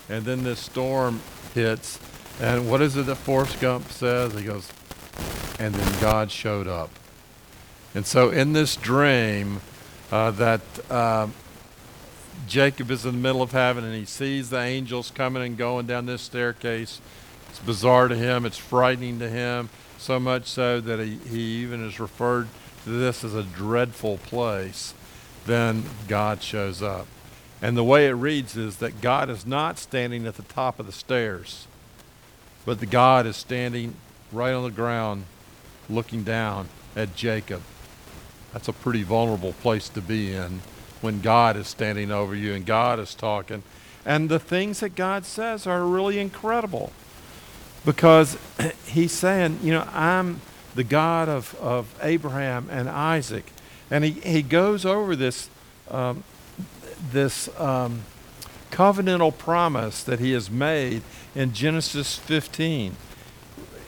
and 0.09 0.25
then 0.25 0.42
this 0.42 0.61
storm 0.61 1.21
hits. 1.54 1.99
And 2.40 2.71
what 2.71 2.83
is 2.83 2.97
it 2.97 3.06
that 3.06 3.16
Forrest 3.16 3.61
Gump 3.61 3.90
says? 3.90 4.35
He 4.35 4.45
goes, 4.45 4.71
and 5.59 5.75
then 5.75 6.00
God 6.00 6.30
showed 6.30 6.68
up. 6.68 6.90
And 7.95 8.06
so 8.06 8.30
in 8.30 8.52
this 8.52 8.76
dream, 8.76 9.61
uh, 10.12 10.30
that 10.33 10.61
uh, 10.90 11.28
Jacob 12.47 12.90
is 12.90 13.04
in 13.04 13.12
the 13.12 13.18
middle 13.18 13.42
of 13.42 13.52
heaven 13.52 13.85
and 13.85 13.95
he 13.95 14.04
sees 14.04 14.50
the 14.50 14.61
angels 14.61 15.11
coming 15.11 15.42
and 15.42 15.56
going 15.56 15.87
down 15.87 16.06
this 16.06 16.23
staircase. 16.23 17.00
It's 17.49 17.59
bizarre 17.61 18.09
to 18.09 18.16
him, 18.16 18.45
it's 18.45 18.59
frightening 18.59 19.18
to 19.21 19.28
him, 19.28 19.71
so 19.99 20.21
much 20.21 20.47
so 20.47 20.80
that 20.80 21.00
he, 21.00 21.18
he 21.28 21.40
even 21.62 21.87
is 21.87 21.99
referred 21.99 22.49
to 22.85 22.90
this 22.90 23.25
as 23.25 23.35
a 23.35 23.42
dreadful 23.42 24.18
place. 24.18 24.95
Then 25.47 25.85
God 26.09 26.43
shows 26.43 26.83
up. 26.83 27.07
And 27.62 27.76
the 27.76 27.85
way 27.85 28.07
it 28.07 28.12
reads 28.12 28.57
is 28.57 28.76
that 28.79 29.00
God 29.00 29.31
is 29.31 29.47
not 29.47 29.79
standing 29.79 30.26
at 30.26 30.37
the 30.37 30.43
top 30.43 30.79
of 30.79 30.87
the 30.87 30.93
stairs, 30.93 31.67
but 32.65 32.81
the 32.81 32.87
God 32.87 33.26
is 33.26 33.37
standing 33.37 33.95
right 34.33 34.53
on 34.53 34.65
the 34.65 34.71
ground 34.71 35.25
looking 35.88 36.23
down 36.23 36.69
at 36.95 37.15
Jacob. 37.17 37.62
That's 38.53 38.69
a 38.69 38.73
pretty 38.73 39.03
vulnerable 39.03 39.53
place 39.55 39.88
to 39.91 40.00
be 40.00 40.33
in 40.33 40.61
when 41.00 41.21
God 41.21 41.57
is 41.57 41.69
standing 41.69 42.11
over 42.11 42.35
you 42.35 42.55
and 42.55 42.67
God 42.67 42.99
is 42.99 43.15
talking. 43.15 43.62
And 44.05 44.29
the 44.29 44.38
things 44.38 44.81
that 44.81 44.95
God 44.95 45.25
says 45.25 45.67
are 45.67 45.85
really 45.85 46.19
incredible 46.19 46.93
because 47.85 48.37
he's 48.87 49.12
saying, 49.12 49.61
you 49.62 49.73
know, 49.73 49.88
I'm 49.93 50.41
the 50.75 50.85
God 50.85 51.29
of, 51.29 51.55
of 51.57 51.95
Abraham 52.03 52.69
and 52.71 52.88
Isaac. 52.88 53.45
And 53.90 54.05
he, 54.05 54.12
he 54.12 54.43
goes 54.43 54.85
over 54.85 55.14
this, 55.14 55.49
um, 55.90 56.25
this 57.12 57.49
um, 57.59 58.02
covenantal 58.71 59.37
promise 59.37 60.02
that 60.02 60.21
he 60.21 60.33
has 60.33 60.50
made 60.50 61.02
in 61.35 61.52
Genesis 61.52 62.16
15. 62.16 62.97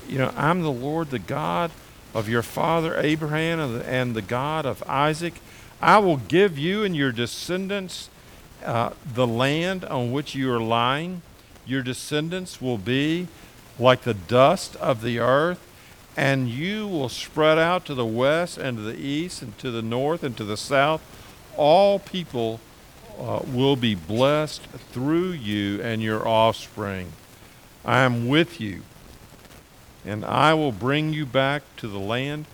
You 0.09 0.19
know, 0.19 0.33
I'm 0.37 0.63
the 0.63 0.73
Lord, 0.73 1.11
the 1.11 1.19
God 1.19 1.71
of 2.15 2.29
your 2.29 2.43
father 2.43 2.99
Abraham 2.99 3.83
and 3.83 4.15
the, 4.15 4.23
God 4.23 4.65
of 4.65 4.83
Isaac. 4.89 5.35
I 5.81 5.99
will 5.99 6.17
give 6.17 6.59
you 6.59 6.85
and 6.85 6.97
your 6.97 7.13
descendants 7.13 8.09
uh, 8.65 8.91
the 9.05 9.27
land 9.27 9.85
on 9.85 10.11
which 10.11 10.35
you 10.35 10.51
are 10.53 10.61
lying. 10.61 11.23
Your 11.67 11.83
descendants 11.83 12.61
will 12.61 12.79
be 12.79 13.29
like 13.79 14.03
the 14.03 14.15
dust 14.15 14.75
of 14.77 15.03
the 15.03 15.19
earth, 15.19 15.61
and 16.19 16.49
you 16.49 16.87
will 16.89 17.09
spread 17.09 17.59
out 17.59 17.85
to 17.87 17.95
the 17.95 18.05
west 18.05 18.59
and 18.59 18.77
to 18.77 18.83
the 18.83 18.99
east 18.99 19.41
and 19.41 19.57
to 19.59 19.71
the 19.71 19.83
north 19.83 20.23
and 20.23 20.37
to 20.37 20.45
the 20.45 20.57
south. 20.57 21.01
All 21.57 21.99
people 21.99 22.61
uh, 23.19 23.41
will 23.47 23.77
be 23.77 23.95
blessed 23.95 24.63
through 24.93 25.31
you 25.31 25.81
and 25.83 26.03
your 26.03 26.27
offspring. 26.27 27.13
I 27.85 28.01
am 28.01 28.29
with 28.29 28.61
you, 28.61 28.83
and 30.05 30.25
I 30.25 30.55
will 30.55 30.73
bring 30.73 31.13
you 31.13 31.25
back 31.25 31.63
to 31.79 31.89
the 31.89 31.99
land 31.99 32.47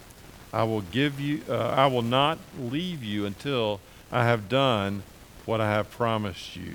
I 0.54 0.62
will 0.62 0.82
give 0.82 1.18
you 1.18 1.40
uh, 1.48 1.74
I 1.76 1.88
will 1.88 2.02
not 2.02 2.38
leave 2.56 3.02
you 3.02 3.26
until 3.26 3.80
I 4.12 4.22
have 4.22 4.48
done 4.48 5.02
what 5.46 5.60
I 5.60 5.68
have 5.68 5.90
promised 5.90 6.54
you. 6.54 6.74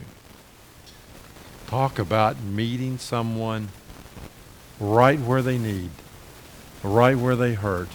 Talk 1.67 1.97
about 1.97 2.41
meeting 2.41 2.97
someone 2.97 3.69
right 4.81 5.17
where 5.17 5.41
they 5.41 5.57
need, 5.57 5.91
right 6.83 7.17
where 7.17 7.35
they 7.35 7.53
hurt. 7.53 7.89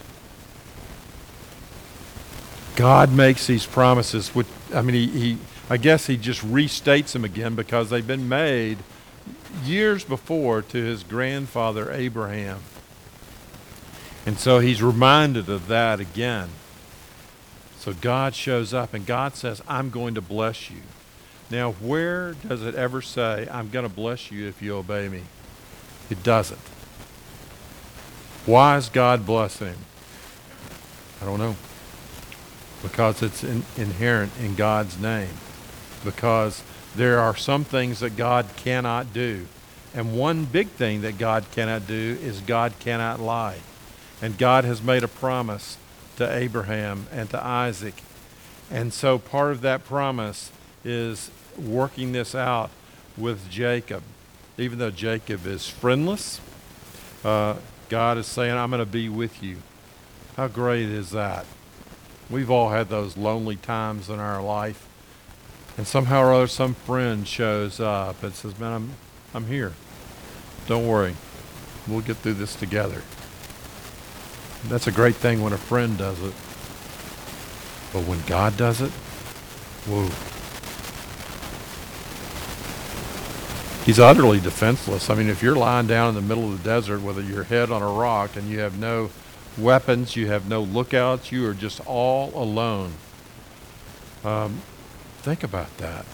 God 2.77 3.13
makes 3.13 3.47
these 3.47 3.67
promises 3.67 4.35
which 4.35 4.49
I 4.75 4.83
mean 4.83 4.95
he, 4.95 5.07
he 5.07 5.39
I 5.71 5.77
guess 5.77 6.07
he 6.07 6.17
just 6.17 6.43
restates 6.43 7.13
them 7.13 7.25
again 7.25 7.55
because 7.55 7.91
they've 7.91 8.07
been 8.07 8.29
made 8.29 8.79
years 9.65 10.05
before 10.05 10.63
to 10.63 10.79
his 10.79 11.03
grandfather 11.03 11.91
Abraham. 11.91 12.61
And 14.27 14.39
so 14.39 14.59
he's 14.59 14.83
reminded 14.83 15.49
of 15.49 15.69
that 15.69 16.01
again. 16.01 16.49
So 17.79 17.93
God 17.93 18.35
shows 18.35 18.73
up 18.73 18.95
and 18.95 19.05
God 19.05 19.37
says, 19.37 19.63
I'm 19.69 19.91
going 19.91 20.15
to 20.15 20.23
bless 20.23 20.71
you. 20.71 20.81
Now, 21.51 21.73
where 21.73 22.33
does 22.33 22.63
it 22.63 22.75
ever 22.75 23.03
say, 23.03 23.47
I'm 23.51 23.69
going 23.69 23.87
to 23.87 23.95
bless 23.95 24.31
you 24.31 24.49
if 24.49 24.63
you 24.63 24.77
obey 24.77 25.09
me? 25.09 25.23
It 26.09 26.23
doesn't. 26.23 26.61
Why 28.47 28.77
is 28.77 28.91
God 28.91 29.25
blessing? 29.25 29.75
I 31.23 31.25
don't 31.25 31.39
know. 31.39 31.57
Because 32.83 33.23
it's 33.23 33.43
in, 33.43 33.65
inherent 33.77 34.33
in 34.39 34.55
God's 34.55 35.01
name. 35.01 35.31
Because 36.05 36.63
there 36.95 37.21
are 37.21 37.35
some 37.35 37.65
things 37.65 38.01
that 38.01 38.17
God 38.17 38.47
cannot 38.57 39.15
do. 39.15 39.47
And 39.95 40.19
one 40.19 40.45
big 40.45 40.69
thing 40.69 41.01
that 41.03 41.17
God 41.17 41.47
cannot 41.53 41.87
do 41.87 42.19
is 42.21 42.41
God 42.41 42.75
cannot 42.81 43.19
lie. 43.19 43.61
And 44.21 44.37
God 44.37 44.65
has 44.65 44.83
made 44.83 45.03
a 45.03 45.09
promise 45.09 45.79
to 46.17 46.31
Abraham 46.31 47.07
and 47.11 47.31
to 47.31 47.43
Isaac. 47.43 47.95
And 48.71 48.93
so 48.93 49.19
part 49.19 49.53
of 49.53 49.63
that 49.63 49.85
promise 49.85 50.53
is 50.85 51.31
working 51.57 52.13
this 52.13 52.35
out 52.35 52.71
with 53.17 53.49
Jacob. 53.49 54.03
Even 54.59 54.79
though 54.79 54.91
Jacob 54.91 55.47
is 55.47 55.67
friendless, 55.67 56.41
uh, 57.25 57.55
God 57.89 58.19
is 58.19 58.27
saying, 58.27 58.57
I'm 58.57 58.71
going 58.71 58.85
to 58.85 58.91
be 58.91 59.09
with 59.09 59.43
you. 59.43 59.59
How 60.37 60.49
great 60.49 60.89
is 60.89 61.11
that? 61.11 61.47
We've 62.31 62.51
all 62.51 62.71
had 62.71 62.89
those 62.89 63.17
lonely 63.17 63.57
times 63.57 64.09
in 64.09 64.19
our 64.19 64.43
life. 64.43 64.89
And 65.77 65.87
somehow 65.87 66.23
or 66.23 66.33
other, 66.33 66.47
some 66.47 66.75
friend 66.75 67.27
shows 67.27 67.81
up 67.81 68.23
and 68.23 68.35
says, 68.35 68.59
Man, 68.59 68.73
I'm, 68.73 68.91
I'm 69.35 69.47
here. 69.47 69.73
Don't 70.67 70.87
worry. 70.87 71.15
We'll 71.87 72.01
get 72.01 72.17
through 72.19 72.35
this 72.35 72.57
together. 72.57 73.03
That's 74.65 74.87
a 74.87 74.93
great 74.93 75.17
thing 75.17 75.43
when 75.43 75.53
a 75.53 75.59
friend 75.59 75.99
does 75.99 76.19
it. 76.23 76.33
But 77.93 78.09
when 78.09 78.23
God 78.27 78.57
does 78.57 78.81
it, 78.81 78.91
whoa. 79.87 80.34
He's 83.85 84.01
utterly 84.01 84.41
defenseless. 84.41 85.11
I 85.11 85.15
mean, 85.15 85.29
if 85.29 85.43
you're 85.43 85.57
lying 85.57 85.87
down 85.87 86.09
in 86.09 86.15
the 86.15 86.23
middle 86.23 86.51
of 86.51 86.63
the 86.63 86.69
desert 86.69 87.03
with 87.03 87.29
your 87.29 87.45
head 87.45 87.71
on 87.71 87.83
a 87.83 87.87
rock 87.87 88.35
and 88.35 88.49
you 88.49 88.61
have 88.61 88.79
no 88.79 89.11
weapons, 89.59 90.17
you 90.17 90.29
have 90.29 90.49
no 90.49 90.63
lookouts, 90.63 91.31
you 91.31 91.47
are 91.47 91.53
just 91.53 91.87
all 91.87 92.33
alone. 92.35 92.95
Um, 94.25 94.63
think 95.19 95.45
about 95.45 95.77
that. 95.77 96.07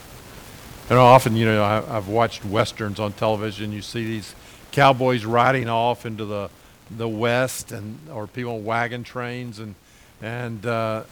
And 0.89 0.99
often, 0.99 1.37
you 1.37 1.47
know, 1.47 1.63
I, 1.63 1.81
have 1.81 2.09
watched 2.09 2.45
westerns 2.45 2.99
on 2.99 3.13
television. 3.13 3.71
You 3.71 3.83
see 3.83 4.05
these 4.05 4.35
cowboys 4.73 5.25
riding 5.25 5.69
off 5.69 6.05
into 6.05 6.25
the 6.25 6.51
the 6.91 7.09
west 7.09 7.71
and 7.71 8.01
or 8.13 8.27
people 8.27 8.55
on 8.55 8.65
wagon 8.65 9.05
trains 9.05 9.61
and 9.61 9.77
and 10.21 10.67
uh, 10.67 11.05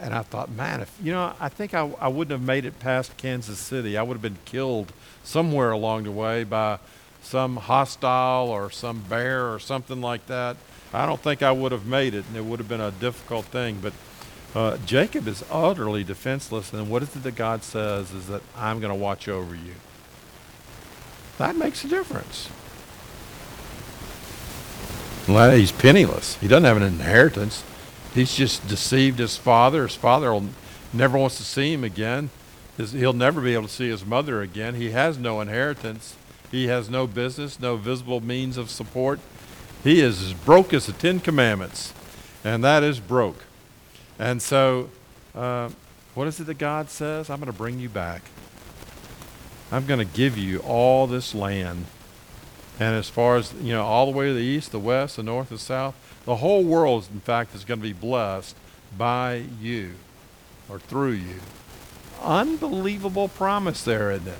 and 0.00 0.14
I 0.14 0.22
thought, 0.22 0.50
man, 0.50 0.80
if 0.80 0.96
you 1.02 1.12
know, 1.12 1.34
I 1.38 1.50
think 1.50 1.74
I, 1.74 1.90
I 2.00 2.08
wouldn't 2.08 2.32
have 2.32 2.46
made 2.46 2.64
it 2.64 2.78
past 2.78 3.14
Kansas 3.18 3.58
City. 3.58 3.98
I 3.98 4.02
would 4.02 4.14
have 4.14 4.22
been 4.22 4.38
killed 4.46 4.90
somewhere 5.28 5.70
along 5.70 6.04
the 6.04 6.10
way 6.10 6.42
by 6.42 6.78
some 7.22 7.56
hostile 7.56 8.48
or 8.48 8.70
some 8.70 9.02
bear 9.02 9.52
or 9.52 9.58
something 9.58 10.00
like 10.00 10.26
that. 10.26 10.56
I 10.92 11.04
don't 11.04 11.20
think 11.20 11.42
I 11.42 11.52
would 11.52 11.70
have 11.70 11.84
made 11.86 12.14
it, 12.14 12.24
and 12.26 12.36
it 12.36 12.44
would 12.44 12.58
have 12.58 12.68
been 12.68 12.80
a 12.80 12.90
difficult 12.90 13.44
thing. 13.46 13.78
But 13.82 13.92
uh, 14.54 14.78
Jacob 14.86 15.28
is 15.28 15.44
utterly 15.50 16.02
defenseless, 16.02 16.72
and 16.72 16.88
what 16.88 17.02
is 17.02 17.14
it 17.14 17.22
that 17.24 17.36
God 17.36 17.62
says 17.62 18.10
is 18.12 18.28
that 18.28 18.40
I'm 18.56 18.80
going 18.80 18.92
to 18.92 18.98
watch 18.98 19.28
over 19.28 19.54
you. 19.54 19.74
That 21.36 21.56
makes 21.56 21.84
a 21.84 21.88
difference. 21.88 22.48
He's 25.26 25.72
penniless. 25.72 26.36
He 26.36 26.48
doesn't 26.48 26.64
have 26.64 26.78
an 26.78 26.82
inheritance. 26.82 27.62
He's 28.14 28.34
just 28.34 28.66
deceived 28.66 29.18
his 29.18 29.36
father. 29.36 29.82
His 29.86 29.94
father 29.94 30.32
will, 30.32 30.46
never 30.94 31.18
wants 31.18 31.36
to 31.36 31.42
see 31.42 31.74
him 31.74 31.84
again. 31.84 32.30
His, 32.78 32.92
he'll 32.92 33.12
never 33.12 33.42
be 33.42 33.52
able 33.52 33.64
to 33.64 33.68
see 33.68 33.90
his 33.90 34.06
mother 34.06 34.40
again. 34.40 34.76
He 34.76 34.92
has 34.92 35.18
no 35.18 35.42
inheritance. 35.42 36.16
He 36.50 36.68
has 36.68 36.88
no 36.88 37.06
business, 37.06 37.60
no 37.60 37.76
visible 37.76 38.22
means 38.22 38.56
of 38.56 38.70
support. 38.70 39.20
He 39.84 40.00
is 40.00 40.22
as 40.22 40.32
broke 40.32 40.72
as 40.72 40.86
the 40.86 40.92
Ten 40.92 41.20
Commandments, 41.20 41.92
and 42.42 42.64
that 42.64 42.82
is 42.82 43.00
broke. 43.00 43.44
And 44.18 44.40
so, 44.40 44.90
uh, 45.34 45.70
what 46.14 46.26
is 46.26 46.40
it 46.40 46.44
that 46.44 46.58
God 46.58 46.88
says? 46.88 47.28
I'm 47.28 47.38
going 47.38 47.52
to 47.52 47.56
bring 47.56 47.78
you 47.78 47.88
back. 47.88 48.22
I'm 49.70 49.84
going 49.84 50.00
to 50.00 50.16
give 50.16 50.38
you 50.38 50.60
all 50.60 51.06
this 51.06 51.34
land. 51.34 51.84
And 52.80 52.94
as 52.94 53.08
far 53.08 53.36
as, 53.36 53.52
you 53.54 53.72
know, 53.72 53.84
all 53.84 54.10
the 54.10 54.16
way 54.16 54.28
to 54.28 54.34
the 54.34 54.40
east, 54.40 54.72
the 54.72 54.78
west, 54.78 55.16
the 55.16 55.22
north, 55.22 55.50
the 55.50 55.58
south, 55.58 55.94
the 56.24 56.36
whole 56.36 56.64
world, 56.64 57.08
in 57.12 57.20
fact, 57.20 57.54
is 57.54 57.64
going 57.64 57.80
to 57.80 57.86
be 57.86 57.92
blessed 57.92 58.56
by 58.96 59.42
you 59.60 59.94
or 60.68 60.78
through 60.78 61.12
you. 61.12 61.40
Unbelievable 62.22 63.28
promise 63.28 63.82
there, 63.82 64.10
isn't 64.12 64.28
it? 64.28 64.38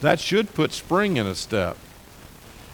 That 0.00 0.20
should 0.20 0.54
put 0.54 0.72
spring 0.72 1.16
in 1.16 1.26
a 1.26 1.34
step. 1.34 1.76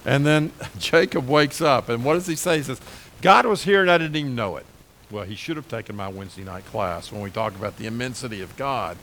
And 0.04 0.24
then 0.24 0.52
Jacob 0.78 1.28
wakes 1.28 1.60
up, 1.60 1.88
and 1.88 2.04
what 2.04 2.14
does 2.14 2.26
he 2.26 2.36
say? 2.36 2.58
He 2.58 2.62
says, 2.62 2.80
God 3.22 3.46
was 3.46 3.64
here 3.64 3.80
and 3.80 3.90
I 3.90 3.98
didn't 3.98 4.16
even 4.16 4.34
know 4.34 4.56
it. 4.56 4.66
Well, 5.10 5.24
he 5.24 5.34
should 5.34 5.56
have 5.56 5.68
taken 5.68 5.96
my 5.96 6.08
Wednesday 6.08 6.44
night 6.44 6.66
class 6.66 7.10
when 7.12 7.22
we 7.22 7.30
talk 7.30 7.54
about 7.54 7.76
the 7.76 7.86
immensity 7.86 8.42
of 8.42 8.56
God 8.56 8.96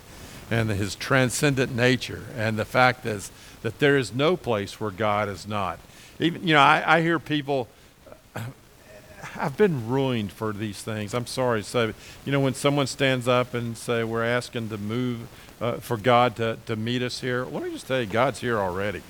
and 0.52 0.70
his 0.70 0.96
transcendent 0.96 1.74
nature 1.74 2.26
and 2.36 2.58
the 2.58 2.66
fact 2.66 3.06
is 3.06 3.32
that 3.62 3.80
there 3.80 3.98
is 3.98 4.14
no 4.14 4.36
place 4.36 4.80
where 4.80 4.92
God 4.92 5.30
is 5.30 5.48
not. 5.48 5.80
Even, 6.20 6.46
you 6.46 6.54
know, 6.54 6.60
I, 6.60 6.98
I 6.98 7.02
hear 7.02 7.20
people, 7.20 7.68
I've 9.36 9.58
been 9.58 9.88
ruined 9.88 10.32
for 10.32 10.52
these 10.54 10.82
things. 10.82 11.14
I'm 11.14 11.28
sorry 11.28 11.64
say, 11.64 11.94
you 12.26 12.32
know, 12.32 12.40
when 12.40 12.54
someone 12.54 12.88
stands 12.88 13.28
up 13.28 13.54
and 13.54 13.78
say 13.78 14.04
we're 14.04 14.24
asking 14.24 14.70
to 14.70 14.78
move 14.78 15.28
uh, 15.62 15.74
for 15.78 15.98
God 15.98 16.36
to, 16.38 16.58
to 16.66 16.76
meet 16.76 17.02
us 17.02 17.22
here, 17.22 17.46
let 17.46 17.64
me 17.64 17.72
just 17.72 17.88
tell 17.88 18.02
you, 18.02 18.08
God's 18.08 18.40
here 18.40 18.60
already. 18.60 19.02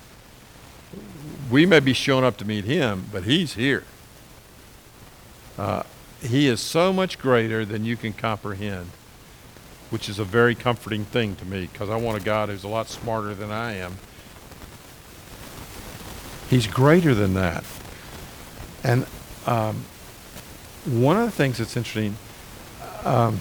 We 1.50 1.66
may 1.66 1.80
be 1.80 1.92
showing 1.92 2.24
up 2.24 2.36
to 2.38 2.44
meet 2.44 2.64
Him, 2.64 3.06
but 3.12 3.24
He's 3.24 3.54
here. 3.54 3.84
Uh, 5.58 5.82
he 6.20 6.48
is 6.48 6.60
so 6.60 6.92
much 6.92 7.18
greater 7.18 7.64
than 7.64 7.84
you 7.84 7.96
can 7.96 8.12
comprehend, 8.12 8.90
which 9.90 10.08
is 10.08 10.18
a 10.18 10.24
very 10.24 10.54
comforting 10.54 11.04
thing 11.04 11.36
to 11.36 11.44
me 11.44 11.68
because 11.70 11.90
I 11.90 11.96
want 11.96 12.20
a 12.20 12.24
God 12.24 12.48
who's 12.48 12.64
a 12.64 12.68
lot 12.68 12.88
smarter 12.88 13.34
than 13.34 13.50
I 13.50 13.74
am. 13.74 13.98
He's 16.48 16.66
greater 16.66 17.14
than 17.14 17.34
that. 17.34 17.64
And 18.82 19.06
um, 19.46 19.84
one 20.84 21.16
of 21.16 21.24
the 21.24 21.30
things 21.30 21.58
that's 21.58 21.76
interesting, 21.76 22.16
um, 23.04 23.40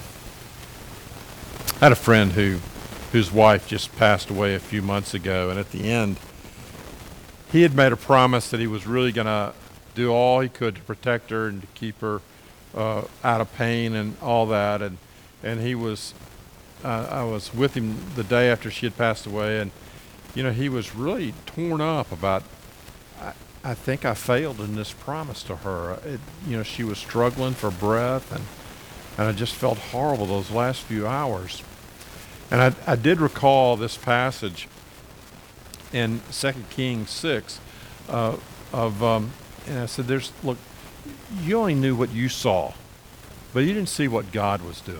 I 1.81 1.85
had 1.85 1.91
a 1.91 1.95
friend 1.95 2.31
who, 2.31 2.59
whose 3.11 3.31
wife 3.31 3.67
just 3.67 3.95
passed 3.97 4.29
away 4.29 4.55
a 4.55 4.59
few 4.59 4.81
months 4.81 5.13
ago, 5.13 5.49
and 5.49 5.59
at 5.59 5.71
the 5.71 5.89
end, 5.89 6.17
he 7.51 7.61
had 7.61 7.75
made 7.75 7.91
a 7.91 7.97
promise 7.97 8.49
that 8.49 8.59
he 8.59 8.67
was 8.67 8.87
really 8.87 9.11
going 9.11 9.27
to 9.27 9.53
do 9.93 10.11
all 10.11 10.39
he 10.39 10.49
could 10.49 10.75
to 10.75 10.81
protect 10.81 11.29
her 11.29 11.47
and 11.47 11.61
to 11.61 11.67
keep 11.75 11.99
her 12.01 12.21
uh, 12.73 13.03
out 13.23 13.41
of 13.41 13.53
pain 13.55 13.93
and 13.93 14.15
all 14.21 14.45
that. 14.47 14.81
And 14.81 14.97
and 15.43 15.59
he 15.59 15.75
was, 15.75 16.13
uh, 16.83 17.07
I 17.09 17.23
was 17.23 17.53
with 17.53 17.73
him 17.75 17.97
the 18.15 18.23
day 18.23 18.49
after 18.49 18.71
she 18.71 18.85
had 18.85 18.97
passed 18.97 19.25
away, 19.25 19.59
and 19.59 19.71
you 20.33 20.41
know 20.41 20.51
he 20.51 20.69
was 20.69 20.95
really 20.95 21.33
torn 21.45 21.81
up 21.81 22.11
about. 22.11 22.43
I, 23.63 23.73
think 23.73 24.05
I 24.05 24.13
failed 24.13 24.59
in 24.59 24.75
this 24.75 24.91
promise 24.91 25.43
to 25.43 25.57
her. 25.57 25.99
It, 26.05 26.19
you 26.47 26.57
know 26.57 26.63
she 26.63 26.83
was 26.83 26.97
struggling 26.97 27.53
for 27.53 27.71
breath, 27.71 28.31
and 28.31 28.43
and 29.17 29.27
I 29.27 29.31
just 29.31 29.53
felt 29.53 29.77
horrible 29.77 30.25
those 30.25 30.51
last 30.51 30.81
few 30.81 31.07
hours. 31.07 31.61
And 32.49 32.61
I, 32.61 32.91
I 32.91 32.95
did 32.95 33.19
recall 33.19 33.77
this 33.77 33.95
passage 33.95 34.67
in 35.91 36.21
Second 36.29 36.69
Kings 36.69 37.09
six, 37.09 37.59
uh, 38.09 38.37
of 38.71 39.03
um, 39.03 39.31
and 39.67 39.79
I 39.79 39.85
said, 39.85 40.07
"There's 40.07 40.31
look, 40.43 40.57
you 41.41 41.57
only 41.57 41.75
knew 41.75 41.95
what 41.95 42.11
you 42.11 42.29
saw, 42.29 42.73
but 43.53 43.61
you 43.61 43.73
didn't 43.73 43.89
see 43.89 44.07
what 44.07 44.31
God 44.31 44.61
was 44.61 44.81
doing. 44.81 44.99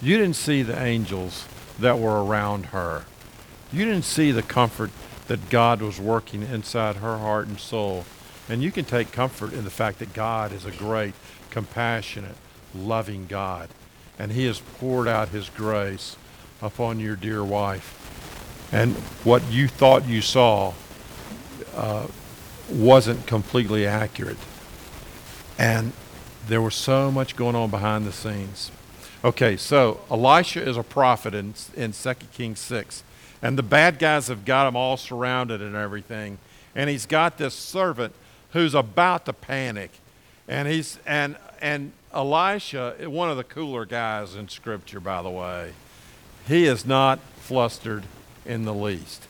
You 0.00 0.18
didn't 0.18 0.36
see 0.36 0.62
the 0.62 0.80
angels 0.80 1.46
that 1.78 1.98
were 1.98 2.24
around 2.24 2.66
her. 2.66 3.04
You 3.72 3.84
didn't 3.84 4.04
see 4.04 4.32
the 4.32 4.42
comfort 4.42 4.90
that 5.28 5.50
God 5.50 5.80
was 5.80 6.00
working 6.00 6.42
inside 6.42 6.96
her 6.96 7.18
heart 7.18 7.46
and 7.46 7.58
soul. 7.58 8.04
And 8.48 8.62
you 8.62 8.72
can 8.72 8.84
take 8.84 9.12
comfort 9.12 9.52
in 9.52 9.64
the 9.64 9.70
fact 9.70 9.98
that 10.00 10.12
God 10.12 10.52
is 10.52 10.64
a 10.64 10.70
great, 10.70 11.14
compassionate, 11.50 12.36
loving 12.74 13.26
God. 13.26 13.68
And 14.18 14.32
He 14.32 14.46
has 14.46 14.60
poured 14.60 15.08
out 15.08 15.28
His 15.28 15.48
grace 15.48 16.16
upon 16.60 17.00
your 17.00 17.16
dear 17.16 17.44
wife. 17.44 17.98
And 18.72 18.94
what 19.24 19.42
you 19.50 19.68
thought 19.68 20.06
you 20.06 20.22
saw 20.22 20.72
uh, 21.74 22.06
wasn't 22.70 23.26
completely 23.26 23.86
accurate. 23.86 24.38
And 25.58 25.92
there 26.46 26.62
was 26.62 26.74
so 26.74 27.10
much 27.10 27.36
going 27.36 27.54
on 27.54 27.70
behind 27.70 28.06
the 28.06 28.12
scenes. 28.12 28.70
Okay, 29.24 29.56
so 29.56 30.00
Elisha 30.10 30.66
is 30.66 30.76
a 30.76 30.82
prophet 30.82 31.34
in, 31.34 31.54
in 31.76 31.92
2 31.92 32.14
Kings 32.32 32.58
6. 32.60 33.04
And 33.42 33.58
the 33.58 33.62
bad 33.62 33.98
guys 33.98 34.28
have 34.28 34.44
got 34.44 34.68
him 34.68 34.76
all 34.76 34.96
surrounded 34.96 35.60
and 35.60 35.74
everything. 35.74 36.38
And 36.74 36.88
he's 36.88 37.06
got 37.06 37.38
this 37.38 37.54
servant 37.54 38.14
who's 38.52 38.74
about 38.74 39.26
to 39.26 39.32
panic. 39.32 39.90
And 40.46 40.68
he's 40.68 40.98
and 41.04 41.36
and 41.60 41.92
Elisha, 42.14 42.96
one 43.08 43.30
of 43.30 43.36
the 43.36 43.44
cooler 43.44 43.84
guys 43.84 44.34
in 44.34 44.48
scripture, 44.48 45.00
by 45.00 45.22
the 45.22 45.30
way, 45.30 45.72
he 46.46 46.66
is 46.66 46.84
not 46.84 47.18
flustered 47.36 48.04
in 48.44 48.64
the 48.64 48.74
least. 48.74 49.26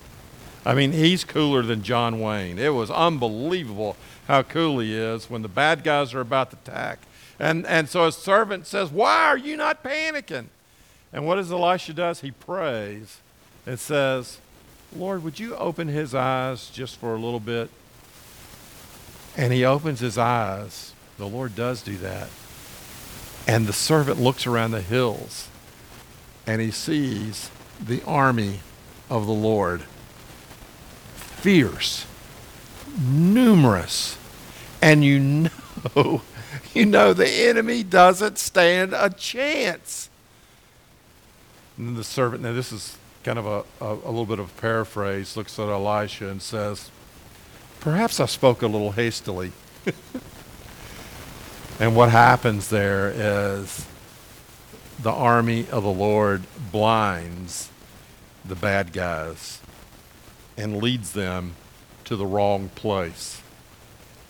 I 0.64 0.75
mean, 0.75 0.92
he's 0.92 1.25
cooler 1.25 1.62
than 1.62 1.83
John 1.83 2.20
Wayne. 2.20 2.59
It 2.59 2.75
was 2.75 2.90
unbelievable 2.90 3.96
how 4.29 4.42
cool 4.42 4.79
he 4.79 4.96
is 4.96 5.29
when 5.29 5.42
the 5.42 5.48
bad 5.48 5.83
guys 5.83 6.14
are 6.14 6.20
about 6.20 6.51
to 6.51 6.57
attack. 6.57 7.01
And, 7.38 7.66
and 7.66 7.88
so 7.88 8.07
his 8.07 8.16
servant 8.16 8.66
says, 8.66 8.90
Why 8.90 9.27
are 9.27 9.37
you 9.37 9.57
not 9.57 9.83
panicking? 9.83 10.46
And 11.12 11.27
what 11.27 11.37
does 11.37 11.51
Elisha 11.51 11.92
does? 11.92 12.20
He 12.20 12.31
prays 12.31 13.22
and 13.66 13.79
says, 13.79 14.38
Lord, 14.94 15.22
would 15.25 15.38
you 15.38 15.57
open 15.57 15.88
his 15.88 16.14
eyes 16.14 16.68
just 16.70 16.98
for 16.98 17.14
a 17.14 17.18
little 17.18 17.40
bit? 17.40 17.70
And 19.37 19.53
he 19.53 19.64
opens 19.64 20.01
his 20.01 20.18
eyes. 20.18 20.92
The 21.18 21.27
Lord 21.27 21.55
does 21.55 21.83
do 21.83 21.96
that. 21.98 22.29
And 23.46 23.66
the 23.66 23.72
servant 23.72 24.20
looks 24.20 24.46
around 24.46 24.72
the 24.72 24.83
hills 24.83 25.48
and 26.46 26.61
he 26.61 26.70
sees 26.70 27.51
the 27.81 28.03
army 28.05 28.61
of 29.09 29.27
the 29.27 29.33
Lord 29.33 29.83
fierce, 31.14 32.07
numerous, 33.01 34.16
and 34.81 35.05
you 35.05 35.18
know, 35.18 36.22
you 36.75 36.87
know 36.87 37.12
the 37.12 37.29
enemy 37.29 37.83
doesn't 37.83 38.38
stand 38.38 38.92
a 38.92 39.11
chance. 39.11 40.09
And 41.77 41.96
the 41.96 42.05
servant, 42.05 42.42
now 42.42 42.53
this 42.53 42.72
is 42.72 42.96
kind 43.25 43.39
of 43.39 43.47
a, 43.47 43.65
a, 43.85 43.93
a 43.93 44.11
little 44.11 44.27
bit 44.27 44.39
of 44.39 44.57
paraphrase, 44.57 45.37
looks 45.37 45.59
at 45.59 45.69
Elisha 45.69 46.29
and 46.29 46.43
says, 46.43 46.91
Perhaps 47.81 48.21
I 48.21 48.27
spoke 48.27 48.63
a 48.63 48.67
little 48.67 48.93
hastily. 48.93 49.53
and 51.81 51.97
what 51.97 52.11
happens 52.11 52.69
there 52.69 53.09
is 53.09 53.87
the 55.01 55.11
army 55.11 55.67
of 55.71 55.83
the 55.83 55.91
Lord 55.91 56.45
blinds 56.71 57.71
the 58.45 58.55
bad 58.55 58.93
guys 58.93 59.61
and 60.57 60.77
leads 60.83 61.13
them 61.13 61.55
to 62.05 62.15
the 62.15 62.27
wrong 62.27 62.69
place. 62.75 63.41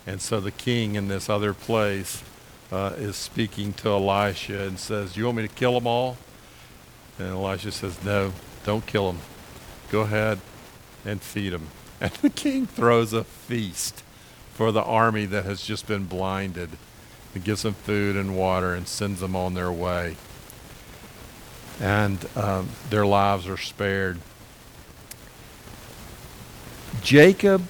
And 0.07 0.21
so 0.21 0.41
the 0.41 0.51
king 0.51 0.95
in 0.95 1.09
this 1.09 1.29
other 1.29 1.53
place 1.53 2.23
uh, 2.71 2.95
is 2.97 3.17
speaking 3.17 3.73
to 3.75 3.91
Elisha 3.91 4.63
and 4.63 4.79
says, 4.79 5.17
You 5.17 5.27
want 5.27 5.37
me 5.37 5.47
to 5.47 5.55
kill 5.55 5.75
them 5.75 5.87
all? 5.87 6.17
And 7.19 7.29
Elisha 7.29 7.71
says, 7.71 8.03
No, 8.03 8.33
don't 8.65 8.87
kill 8.87 9.13
them. 9.13 9.23
Go 9.91 10.01
ahead 10.01 10.41
and 11.05 11.21
feed 11.21 11.51
them. 11.51 11.69
And 12.03 12.11
the 12.15 12.31
king 12.31 12.67
throws 12.67 13.13
a 13.13 13.23
feast 13.23 14.03
for 14.55 14.73
the 14.73 14.83
army 14.83 15.25
that 15.27 15.45
has 15.45 15.63
just 15.63 15.87
been 15.87 16.07
blinded. 16.07 16.71
He 17.33 17.39
gives 17.39 17.63
them 17.63 17.75
food 17.75 18.17
and 18.17 18.37
water 18.37 18.75
and 18.75 18.89
sends 18.89 19.21
them 19.21 19.37
on 19.37 19.55
their 19.55 19.71
way. 19.71 20.17
And 21.81 22.27
um, 22.35 22.71
their 22.91 23.07
lives 23.07 23.47
are 23.47 23.57
spared. 23.57 24.19
Jacob 27.03 27.63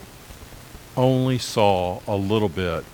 only 0.96 1.38
saw 1.38 2.00
a 2.06 2.16
little 2.16 2.48
bit. 2.48 2.84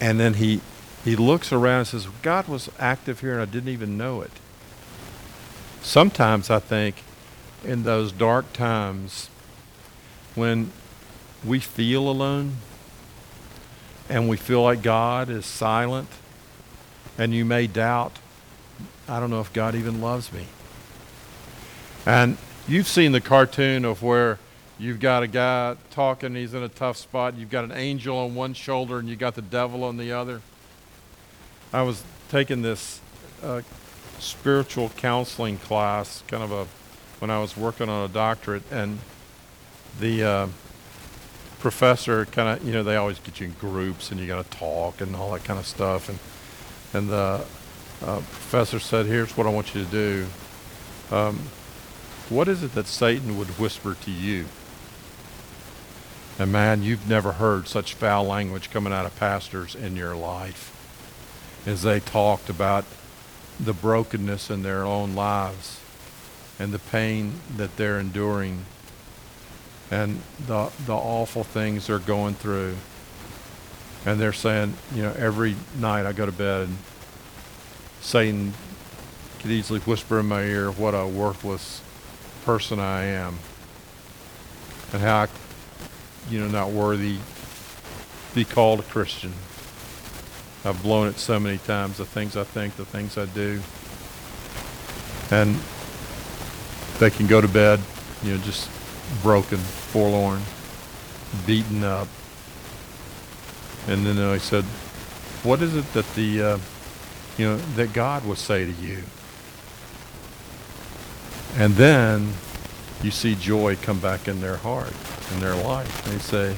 And 0.00 0.20
then 0.20 0.34
he, 0.34 0.60
he 1.02 1.16
looks 1.16 1.52
around 1.52 1.78
and 1.78 1.88
says, 1.88 2.08
God 2.22 2.46
was 2.46 2.70
active 2.78 3.20
here 3.20 3.32
and 3.32 3.42
I 3.42 3.46
didn't 3.46 3.70
even 3.70 3.96
know 3.96 4.20
it. 4.20 4.30
Sometimes 5.84 6.48
I 6.48 6.60
think 6.60 6.96
in 7.62 7.82
those 7.82 8.10
dark 8.10 8.54
times 8.54 9.28
when 10.34 10.72
we 11.44 11.60
feel 11.60 12.08
alone 12.08 12.56
and 14.08 14.26
we 14.26 14.38
feel 14.38 14.62
like 14.62 14.82
God 14.82 15.28
is 15.28 15.44
silent 15.44 16.08
and 17.18 17.34
you 17.34 17.44
may 17.44 17.66
doubt, 17.66 18.18
I 19.06 19.20
don't 19.20 19.28
know 19.28 19.42
if 19.42 19.52
God 19.52 19.74
even 19.74 20.00
loves 20.00 20.32
me. 20.32 20.46
And 22.06 22.38
you've 22.66 22.88
seen 22.88 23.12
the 23.12 23.20
cartoon 23.20 23.84
of 23.84 24.02
where 24.02 24.38
you've 24.78 25.00
got 25.00 25.22
a 25.22 25.26
guy 25.26 25.76
talking, 25.90 26.34
he's 26.34 26.54
in 26.54 26.62
a 26.62 26.68
tough 26.68 26.96
spot, 26.96 27.36
you've 27.36 27.50
got 27.50 27.62
an 27.62 27.72
angel 27.72 28.16
on 28.16 28.34
one 28.34 28.54
shoulder 28.54 28.98
and 28.98 29.08
you've 29.08 29.18
got 29.18 29.34
the 29.34 29.42
devil 29.42 29.84
on 29.84 29.98
the 29.98 30.12
other. 30.12 30.40
I 31.74 31.82
was 31.82 32.02
taking 32.30 32.62
this 32.62 33.00
uh, 33.42 33.60
spiritual 34.18 34.90
counseling 34.96 35.58
class, 35.58 36.22
kind 36.28 36.42
of 36.42 36.52
a, 36.52 36.66
when 37.20 37.30
I 37.30 37.40
was 37.40 37.56
working 37.56 37.88
on 37.88 38.08
a 38.08 38.12
doctorate, 38.12 38.62
and 38.70 38.98
the 39.98 40.22
uh, 40.22 40.46
professor 41.60 42.26
kind 42.26 42.58
of, 42.58 42.66
you 42.66 42.72
know, 42.72 42.82
they 42.82 42.96
always 42.96 43.18
get 43.18 43.40
you 43.40 43.46
in 43.46 43.52
groups 43.54 44.10
and 44.10 44.20
you 44.20 44.26
got 44.26 44.44
to 44.44 44.58
talk 44.58 45.00
and 45.00 45.16
all 45.16 45.32
that 45.32 45.44
kind 45.44 45.58
of 45.58 45.66
stuff. 45.66 46.08
And, 46.08 46.18
and 46.92 47.08
the 47.08 47.44
uh, 48.02 48.16
professor 48.16 48.78
said, 48.78 49.06
Here's 49.06 49.36
what 49.36 49.46
I 49.46 49.50
want 49.50 49.74
you 49.74 49.84
to 49.84 49.90
do. 49.90 50.26
Um, 51.10 51.38
what 52.28 52.48
is 52.48 52.62
it 52.62 52.74
that 52.74 52.86
Satan 52.86 53.38
would 53.38 53.48
whisper 53.58 53.96
to 54.02 54.10
you? 54.10 54.46
And 56.38 56.50
man, 56.50 56.82
you've 56.82 57.08
never 57.08 57.32
heard 57.32 57.68
such 57.68 57.94
foul 57.94 58.24
language 58.24 58.70
coming 58.70 58.92
out 58.92 59.06
of 59.06 59.16
pastors 59.16 59.74
in 59.74 59.94
your 59.94 60.16
life 60.16 60.70
as 61.66 61.82
they 61.82 62.00
talked 62.00 62.50
about 62.50 62.84
the 63.60 63.72
brokenness 63.72 64.50
in 64.50 64.62
their 64.62 64.84
own 64.84 65.14
lives 65.14 65.80
and 66.58 66.72
the 66.72 66.78
pain 66.78 67.40
that 67.56 67.76
they're 67.76 67.98
enduring 67.98 68.64
and 69.90 70.20
the 70.46 70.70
the 70.86 70.94
awful 70.94 71.44
things 71.44 71.86
they're 71.86 71.98
going 71.98 72.34
through. 72.34 72.76
And 74.06 74.20
they're 74.20 74.32
saying, 74.32 74.74
you 74.94 75.02
know, 75.02 75.14
every 75.16 75.56
night 75.78 76.04
I 76.04 76.12
go 76.12 76.26
to 76.26 76.32
bed 76.32 76.68
and 76.68 76.78
Satan 78.00 78.52
could 79.38 79.50
easily 79.50 79.80
whisper 79.80 80.20
in 80.20 80.26
my 80.26 80.42
ear 80.42 80.70
what 80.70 80.92
a 80.92 81.06
worthless 81.06 81.80
person 82.44 82.78
I 82.78 83.04
am 83.04 83.38
and 84.92 85.00
how 85.00 85.22
I, 85.22 85.28
you 86.28 86.40
know, 86.40 86.48
not 86.48 86.70
worthy 86.70 87.18
be 88.34 88.44
called 88.44 88.80
a 88.80 88.82
Christian. 88.82 89.32
I've 90.66 90.82
blown 90.82 91.08
it 91.08 91.18
so 91.18 91.38
many 91.38 91.58
times, 91.58 91.98
the 91.98 92.06
things 92.06 92.36
I 92.36 92.44
think, 92.44 92.76
the 92.76 92.86
things 92.86 93.18
I 93.18 93.26
do. 93.26 93.60
And 95.30 95.58
they 96.98 97.10
can 97.10 97.26
go 97.26 97.42
to 97.42 97.48
bed, 97.48 97.80
you 98.22 98.32
know, 98.32 98.38
just 98.38 98.70
broken, 99.22 99.58
forlorn, 99.58 100.40
beaten 101.46 101.84
up. 101.84 102.08
And 103.88 104.06
then 104.06 104.18
I 104.18 104.38
said, 104.38 104.64
what 105.44 105.60
is 105.60 105.76
it 105.76 105.92
that 105.92 106.14
the, 106.14 106.42
uh, 106.42 106.58
you 107.36 107.44
know, 107.44 107.56
that 107.76 107.92
God 107.92 108.24
would 108.24 108.38
say 108.38 108.64
to 108.64 108.72
you? 108.72 109.02
And 111.56 111.74
then 111.74 112.32
you 113.02 113.10
see 113.10 113.34
joy 113.34 113.76
come 113.76 113.98
back 113.98 114.28
in 114.28 114.40
their 114.40 114.56
heart, 114.56 114.94
in 115.34 115.40
their 115.40 115.54
life. 115.54 116.04
They 116.04 116.18
say, 116.18 116.56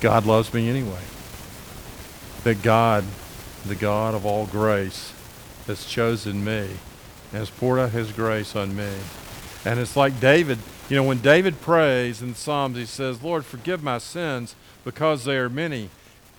God 0.00 0.24
loves 0.24 0.54
me 0.54 0.70
anyway 0.70 1.02
that 2.44 2.62
God, 2.62 3.04
the 3.66 3.74
God 3.74 4.14
of 4.14 4.26
all 4.26 4.46
grace, 4.46 5.12
has 5.66 5.84
chosen 5.86 6.44
me 6.44 6.60
and 6.60 7.38
has 7.38 7.50
poured 7.50 7.78
out 7.78 7.90
his 7.90 8.12
grace 8.12 8.56
on 8.56 8.76
me. 8.76 8.90
And 9.64 9.78
it's 9.78 9.96
like 9.96 10.18
David, 10.20 10.58
you 10.88 10.96
know, 10.96 11.04
when 11.04 11.20
David 11.20 11.60
prays 11.60 12.20
in 12.20 12.34
Psalms, 12.34 12.76
he 12.76 12.84
says, 12.84 13.22
Lord, 13.22 13.44
forgive 13.44 13.82
my 13.82 13.98
sins 13.98 14.56
because 14.84 15.24
they 15.24 15.36
are 15.36 15.48
many. 15.48 15.88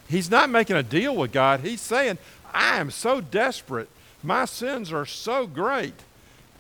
He's 0.08 0.30
not 0.30 0.50
making 0.50 0.76
a 0.76 0.84
deal 0.84 1.16
with 1.16 1.32
God. 1.32 1.62
He's 1.62 1.82
saying, 1.82 2.18
I 2.54 2.78
am 2.78 2.92
so 2.92 3.22
desperate. 3.22 3.90
My 4.22 4.46
sins 4.46 4.92
are 4.92 5.06
so 5.06 5.48
great. 5.48 5.94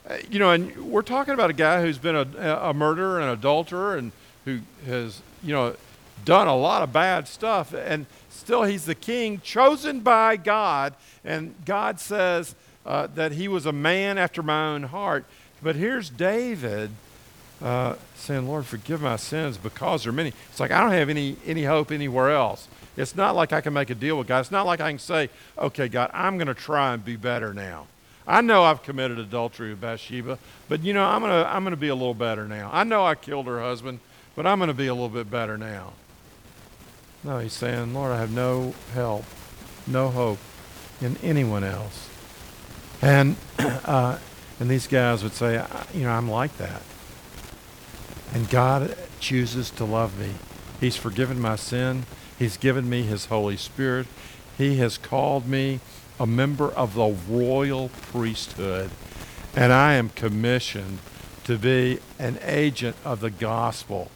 Uh, 0.10 0.17
you 0.29 0.39
know, 0.39 0.51
and 0.51 0.75
we're 0.91 1.01
talking 1.01 1.34
about 1.34 1.49
a 1.49 1.53
guy 1.53 1.82
who's 1.82 1.97
been 1.97 2.15
a, 2.15 2.60
a 2.62 2.73
murderer 2.73 3.19
and 3.19 3.29
adulterer 3.29 3.95
and 3.95 4.12
who 4.45 4.60
has, 4.86 5.21
you 5.43 5.53
know, 5.53 5.75
done 6.25 6.47
a 6.47 6.56
lot 6.56 6.82
of 6.82 6.91
bad 6.91 7.27
stuff. 7.27 7.73
And 7.73 8.06
Still, 8.34 8.63
he's 8.63 8.86
the 8.86 8.96
king 8.96 9.39
chosen 9.41 10.02
by 10.02 10.36
God, 10.36 10.96
and 11.24 11.54
God 11.65 12.00
says 12.00 12.56
uh, 12.86 13.08
that 13.15 13.34
he 13.34 13.48
was 13.48 13.65
a 13.65 13.72
man 13.72 14.17
after 14.17 14.43
my 14.43 14.74
own 14.74 14.84
heart. 14.84 15.26
But 15.62 15.76
here's 15.76 16.10
David 16.10 16.91
uh, 17.62 17.96
saying, 18.15 18.48
Lord, 18.48 18.65
forgive 18.65 19.02
my 19.02 19.15
sins 19.15 19.58
because 19.58 20.04
they're 20.04 20.12
many. 20.12 20.34
It's 20.50 20.60
like 20.60 20.72
I 20.72 20.82
don't 20.82 20.91
have 20.91 21.10
any, 21.10 21.38
any 21.46 21.63
hope 21.63 21.91
anywhere 21.91 22.32
else. 22.32 22.67
It's 22.98 23.15
not 23.15 23.36
like 23.36 23.54
I 23.54 23.62
can 23.62 23.74
make 23.74 23.89
a 23.89 23.96
deal 23.96 24.17
with 24.17 24.28
God. 24.28 24.41
It's 24.41 24.52
not 24.52 24.65
like 24.65 24.82
I 24.82 24.89
can 24.89 25.00
say, 25.00 25.30
okay, 25.58 25.88
God, 25.88 26.12
I'm 26.13 26.38
going 26.38 26.48
to 26.48 26.54
try 26.54 26.93
and 26.93 27.04
be 27.04 27.15
better 27.15 27.54
now. 27.54 27.88
I 28.28 28.41
know 28.41 28.63
I've 28.63 28.84
committed 28.84 29.19
adultery 29.19 29.72
with 29.72 29.82
Bathsheba, 29.82 30.38
but 30.69 30.82
you 30.82 30.93
know, 30.93 31.04
I'm 31.04 31.22
going 31.22 31.32
to 31.32 31.50
I'm 31.50 31.63
going 31.63 31.72
to 31.72 31.78
be 31.78 31.89
a 31.89 31.96
little 31.96 32.13
better 32.13 32.48
now. 32.48 32.69
I 32.72 32.84
know 32.84 33.06
I 33.06 33.15
killed 33.15 33.48
her 33.48 33.60
husband, 33.60 34.00
but 34.36 34.48
I'm 34.48 34.60
going 34.60 34.69
to 34.69 34.74
be 34.74 34.88
a 34.88 34.93
little 34.93 35.10
bit 35.10 35.30
better 35.30 35.58
now. 35.58 35.93
No, 37.24 37.40
he's 37.40 37.54
saying, 37.54 37.94
Lord, 37.94 38.12
I 38.12 38.20
have 38.20 38.34
no 38.34 38.74
help, 38.94 39.24
no 39.88 40.10
hope 40.10 40.40
in 41.00 41.16
anyone 41.24 41.64
else. 41.64 42.10
And, 43.02 43.38
uh, 43.60 44.18
and 44.60 44.70
these 44.70 44.88
guys 44.88 45.24
would 45.24 45.34
say, 45.34 45.64
you 45.94 46.04
know, 46.04 46.12
I'm 46.12 46.30
like 46.30 46.58
that. 46.58 46.82
And 48.34 48.50
God 48.50 48.98
chooses 49.20 49.70
to 49.72 49.86
love 49.86 50.20
me. 50.20 50.32
He's 50.82 50.98
forgiven 50.98 51.40
my 51.40 51.56
sin. 51.56 52.06
He's 52.38 52.58
given 52.58 52.90
me 52.90 53.04
his 53.04 53.28
Holy 53.28 53.56
Spirit. 53.56 54.08
He 54.58 54.78
has 54.78 54.98
called 54.98 55.48
me 55.48 55.80
a 56.20 56.28
member 56.28 56.70
of 56.72 56.94
the 56.96 57.16
royal 57.30 57.90
priesthood. 57.90 58.90
And 59.56 59.72
I 59.72 59.94
am 59.94 60.10
commissioned 60.10 61.00
to 61.46 61.58
be 61.58 62.00
an 62.20 62.40
agent 62.42 62.96
of 63.06 63.20
the 63.20 63.30
gospel, 63.30 64.10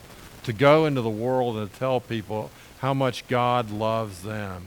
to 0.44 0.52
go 0.52 0.86
into 0.86 1.02
the 1.02 1.10
world 1.10 1.58
and 1.58 1.72
tell 1.74 2.00
people 2.00 2.50
how 2.80 2.94
much 2.94 3.28
God 3.28 3.72
loves 3.72 4.24
them. 4.24 4.66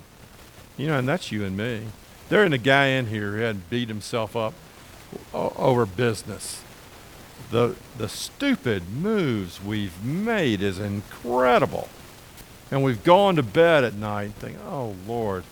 You 0.76 0.88
know, 0.88 0.98
and 0.98 1.08
that's 1.08 1.30
you 1.30 1.44
and 1.44 1.56
me. 1.56 1.82
There 2.28 2.44
ain't 2.44 2.54
a 2.54 2.58
guy 2.58 2.86
in 2.86 3.06
here 3.06 3.32
who 3.32 3.38
hadn't 3.38 3.70
beat 3.70 3.88
himself 3.88 4.36
up 4.36 4.54
over 5.34 5.84
business. 5.86 6.62
The, 7.50 7.74
the 7.98 8.08
stupid 8.08 8.88
moves 8.88 9.62
we've 9.62 10.04
made 10.04 10.62
is 10.62 10.78
incredible. 10.78 11.88
And 12.70 12.84
we've 12.84 13.02
gone 13.02 13.36
to 13.36 13.42
bed 13.42 13.82
at 13.82 13.94
night 13.94 14.32
thinking, 14.38 14.60
oh, 14.64 14.94
Lord, 15.06 15.42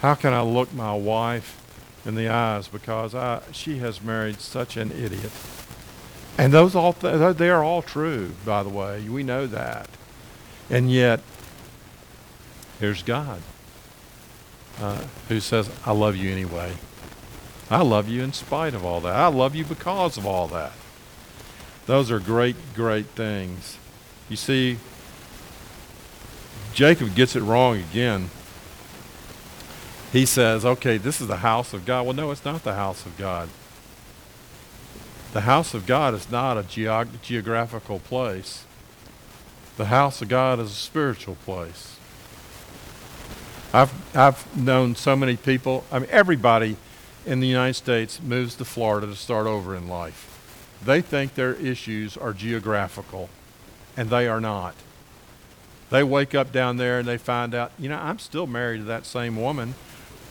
how 0.00 0.14
can 0.14 0.32
I 0.32 0.40
look 0.40 0.72
my 0.72 0.94
wife 0.94 1.62
in 2.04 2.14
the 2.14 2.28
eyes 2.28 2.68
because 2.68 3.14
I, 3.14 3.42
she 3.52 3.78
has 3.78 4.02
married 4.02 4.40
such 4.40 4.76
an 4.76 4.90
idiot. 4.90 5.30
And 6.38 6.52
those 6.52 6.74
all 6.74 6.92
th- 6.92 7.36
they 7.36 7.50
are 7.50 7.62
all 7.62 7.82
true, 7.82 8.32
by 8.44 8.62
the 8.62 8.68
way. 8.68 9.06
We 9.08 9.22
know 9.22 9.46
that. 9.46 9.88
And 10.70 10.90
yet 10.90 11.20
Here's 12.82 13.04
God 13.04 13.40
uh, 14.80 15.04
who 15.28 15.38
says, 15.38 15.70
I 15.86 15.92
love 15.92 16.16
you 16.16 16.32
anyway. 16.32 16.72
I 17.70 17.80
love 17.82 18.08
you 18.08 18.24
in 18.24 18.32
spite 18.32 18.74
of 18.74 18.84
all 18.84 19.00
that. 19.02 19.14
I 19.14 19.28
love 19.28 19.54
you 19.54 19.64
because 19.64 20.16
of 20.16 20.26
all 20.26 20.48
that. 20.48 20.72
Those 21.86 22.10
are 22.10 22.18
great, 22.18 22.56
great 22.74 23.06
things. 23.06 23.78
You 24.28 24.34
see, 24.34 24.78
Jacob 26.74 27.14
gets 27.14 27.36
it 27.36 27.42
wrong 27.42 27.76
again. 27.76 28.30
He 30.12 30.26
says, 30.26 30.64
okay, 30.64 30.96
this 30.96 31.20
is 31.20 31.28
the 31.28 31.36
house 31.36 31.72
of 31.72 31.86
God. 31.86 32.04
Well, 32.04 32.16
no, 32.16 32.32
it's 32.32 32.44
not 32.44 32.64
the 32.64 32.74
house 32.74 33.06
of 33.06 33.16
God. 33.16 33.48
The 35.34 35.42
house 35.42 35.72
of 35.72 35.86
God 35.86 36.14
is 36.14 36.28
not 36.32 36.58
a 36.58 36.64
geog- 36.64 37.22
geographical 37.22 38.00
place. 38.00 38.64
The 39.76 39.84
house 39.84 40.20
of 40.20 40.28
God 40.28 40.58
is 40.58 40.72
a 40.72 40.74
spiritual 40.74 41.36
place. 41.44 42.00
I've, 43.74 44.16
I've 44.16 44.56
known 44.56 44.94
so 44.96 45.16
many 45.16 45.36
people, 45.36 45.84
I 45.90 46.00
mean, 46.00 46.08
everybody 46.10 46.76
in 47.24 47.40
the 47.40 47.46
United 47.46 47.74
States 47.74 48.20
moves 48.20 48.54
to 48.56 48.66
Florida 48.66 49.06
to 49.06 49.16
start 49.16 49.46
over 49.46 49.74
in 49.74 49.88
life. 49.88 50.28
They 50.84 51.00
think 51.00 51.34
their 51.34 51.54
issues 51.54 52.16
are 52.16 52.34
geographical, 52.34 53.30
and 53.96 54.10
they 54.10 54.28
are 54.28 54.40
not. 54.40 54.74
they 55.88 56.02
wake 56.02 56.34
up 56.34 56.52
down 56.52 56.78
there 56.78 56.98
and 56.98 57.08
they 57.08 57.18
find 57.18 57.54
out, 57.54 57.70
you 57.78 57.88
know, 57.88 57.98
I'm 57.98 58.18
still 58.18 58.46
married 58.46 58.78
to 58.78 58.84
that 58.84 59.06
same 59.06 59.40
woman, 59.40 59.74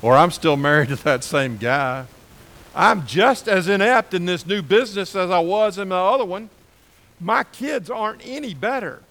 or 0.01 0.15
I'm 0.15 0.31
still 0.31 0.57
married 0.69 0.89
to 0.89 0.95
that 1.03 1.23
same 1.23 1.57
guy. 1.57 2.05
I'm 2.75 3.05
just 3.07 3.47
as 3.47 3.67
inept 3.67 4.13
in 4.13 4.25
this 4.25 4.45
new 4.45 4.61
business 4.61 5.15
as 5.15 5.31
I 5.31 5.39
was 5.39 5.77
in 5.77 5.89
the 5.89 5.95
other 5.95 6.25
one. 6.25 6.49
My 7.19 7.43
kids 7.43 7.89
aren't 7.89 8.21
any 8.25 8.53
better. 8.53 9.01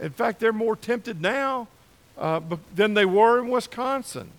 In 0.00 0.10
fact, 0.10 0.40
they're 0.40 0.52
more 0.52 0.76
tempted 0.76 1.20
now 1.20 1.68
uh, 2.20 2.40
than 2.74 2.94
they 2.94 3.06
were 3.06 3.40
in 3.40 3.48
Wisconsin. 3.48 4.30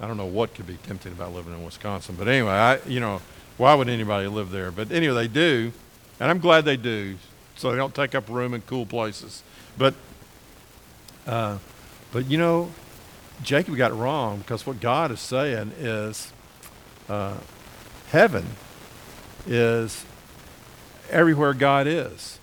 I 0.00 0.06
don't 0.06 0.16
know 0.16 0.26
what 0.26 0.54
could 0.54 0.66
be 0.66 0.78
tempting 0.86 1.12
about 1.12 1.34
living 1.34 1.52
in 1.52 1.64
Wisconsin, 1.64 2.14
but 2.18 2.28
anyway, 2.28 2.52
I, 2.52 2.78
you 2.86 3.00
know, 3.00 3.20
why 3.56 3.74
would 3.74 3.88
anybody 3.88 4.28
live 4.28 4.50
there? 4.50 4.70
But 4.70 4.90
anyway, 4.90 5.14
they 5.14 5.28
do, 5.28 5.72
and 6.18 6.30
I'm 6.30 6.38
glad 6.38 6.64
they 6.64 6.76
do, 6.76 7.16
so 7.56 7.70
they 7.70 7.76
don't 7.76 7.94
take 7.94 8.14
up 8.14 8.28
room 8.28 8.54
in 8.54 8.62
cool 8.62 8.86
places. 8.86 9.42
But, 9.76 9.94
uh, 11.26 11.58
but 12.12 12.26
you 12.30 12.38
know, 12.38 12.70
Jacob 13.42 13.76
got 13.76 13.90
it 13.90 13.94
wrong 13.94 14.38
because 14.38 14.66
what 14.66 14.80
God 14.80 15.10
is 15.10 15.20
saying 15.20 15.72
is, 15.78 16.32
uh, 17.08 17.36
heaven 18.08 18.46
is 19.46 20.04
everywhere 21.10 21.52
God 21.54 21.86
is. 21.86 22.38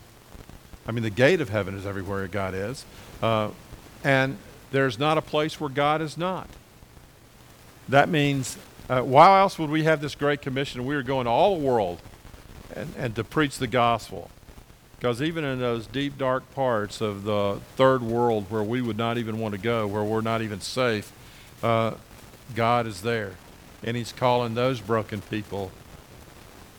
I 0.88 0.92
mean, 0.92 1.04
the 1.04 1.10
gate 1.10 1.42
of 1.42 1.50
heaven 1.50 1.78
is 1.78 1.86
everywhere 1.86 2.28
God 2.28 2.54
is, 2.54 2.86
uh, 3.22 3.50
and 4.04 4.38
there's 4.72 4.98
not 4.98 5.18
a 5.18 5.22
place 5.22 5.60
where 5.60 5.70
God 5.70 6.02
is 6.02 6.18
not. 6.18 6.48
That 7.90 8.10
means, 8.10 8.58
uh, 8.90 9.02
why 9.02 9.40
else 9.40 9.60
would 9.60 9.70
we 9.70 9.84
have 9.84 10.02
this 10.02 10.16
great 10.16 10.42
commission? 10.42 10.86
We 10.86 10.96
are 10.96 11.04
going 11.04 11.26
to 11.26 11.32
all 11.32 11.58
the 11.58 11.66
world 11.66 12.02
and, 12.76 12.94
and 12.98 13.16
to 13.16 13.24
preach 13.24 13.58
the 13.58 13.68
gospel. 13.68 14.30
Because 14.98 15.22
even 15.22 15.44
in 15.44 15.60
those 15.60 15.88
deep, 15.88 16.18
dark 16.18 16.50
parts 16.54 17.02
of 17.02 17.24
the 17.24 17.60
third 17.76 18.04
world 18.04 18.46
where 18.50 18.64
we 18.64 18.82
would 18.82 18.98
not 18.98 19.18
even 19.18 19.40
want 19.40 19.54
to 19.54 19.60
go, 19.60 19.88
where 19.88 20.04
we're 20.04 20.22
not 20.22 20.42
even 20.42 20.62
safe, 20.62 21.12
uh, 21.64 21.96
God 22.56 22.86
is 22.86 23.02
there. 23.02 23.34
And 23.84 23.98
He's 23.98 24.12
calling 24.12 24.54
those 24.54 24.80
broken 24.80 25.22
people 25.22 25.72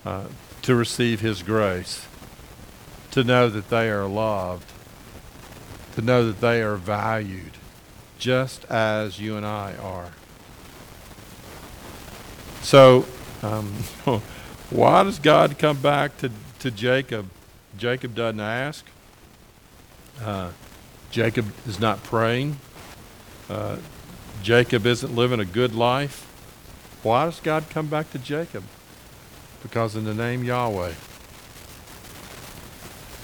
uh, 0.04 0.26
to 0.62 0.74
receive 0.76 1.20
His 1.20 1.42
grace, 1.42 2.06
to 3.10 3.24
know 3.24 3.48
that 3.48 3.70
they 3.70 3.90
are 3.90 4.06
loved, 4.06 4.71
to 5.92 6.02
know 6.02 6.26
that 6.26 6.40
they 6.40 6.62
are 6.62 6.76
valued, 6.76 7.52
just 8.18 8.64
as 8.66 9.18
you 9.18 9.36
and 9.36 9.46
I 9.46 9.74
are. 9.76 10.10
So, 12.62 13.04
um, 13.42 13.66
why 14.70 15.02
does 15.02 15.18
God 15.18 15.58
come 15.58 15.80
back 15.80 16.16
to, 16.18 16.30
to 16.60 16.70
Jacob? 16.70 17.28
Jacob 17.76 18.14
doesn't 18.14 18.40
ask. 18.40 18.84
Uh, 20.22 20.50
Jacob 21.10 21.52
is 21.66 21.80
not 21.80 22.02
praying. 22.04 22.58
Uh, 23.50 23.76
Jacob 24.42 24.86
isn't 24.86 25.14
living 25.14 25.40
a 25.40 25.44
good 25.44 25.74
life. 25.74 26.28
Why 27.02 27.24
does 27.24 27.40
God 27.40 27.64
come 27.70 27.88
back 27.88 28.10
to 28.12 28.18
Jacob? 28.18 28.64
Because 29.62 29.96
in 29.96 30.04
the 30.04 30.14
name 30.14 30.44
Yahweh, 30.44 30.92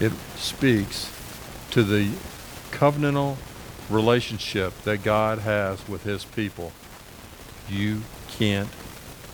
it 0.01 0.13
speaks 0.37 1.13
to 1.71 1.83
the 1.83 2.11
covenantal 2.71 3.37
relationship 3.91 4.73
that 4.83 5.03
God 5.03 5.41
has 5.41 5.87
with 5.89 6.03
his 6.05 6.25
people. 6.25 6.73
You 7.69 8.03
can't 8.29 8.69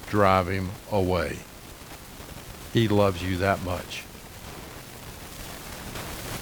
drive 0.08 0.48
him 0.48 0.70
away. 0.90 1.38
He 2.72 2.88
loves 2.88 3.22
you 3.22 3.36
that 3.38 3.62
much. 3.62 4.04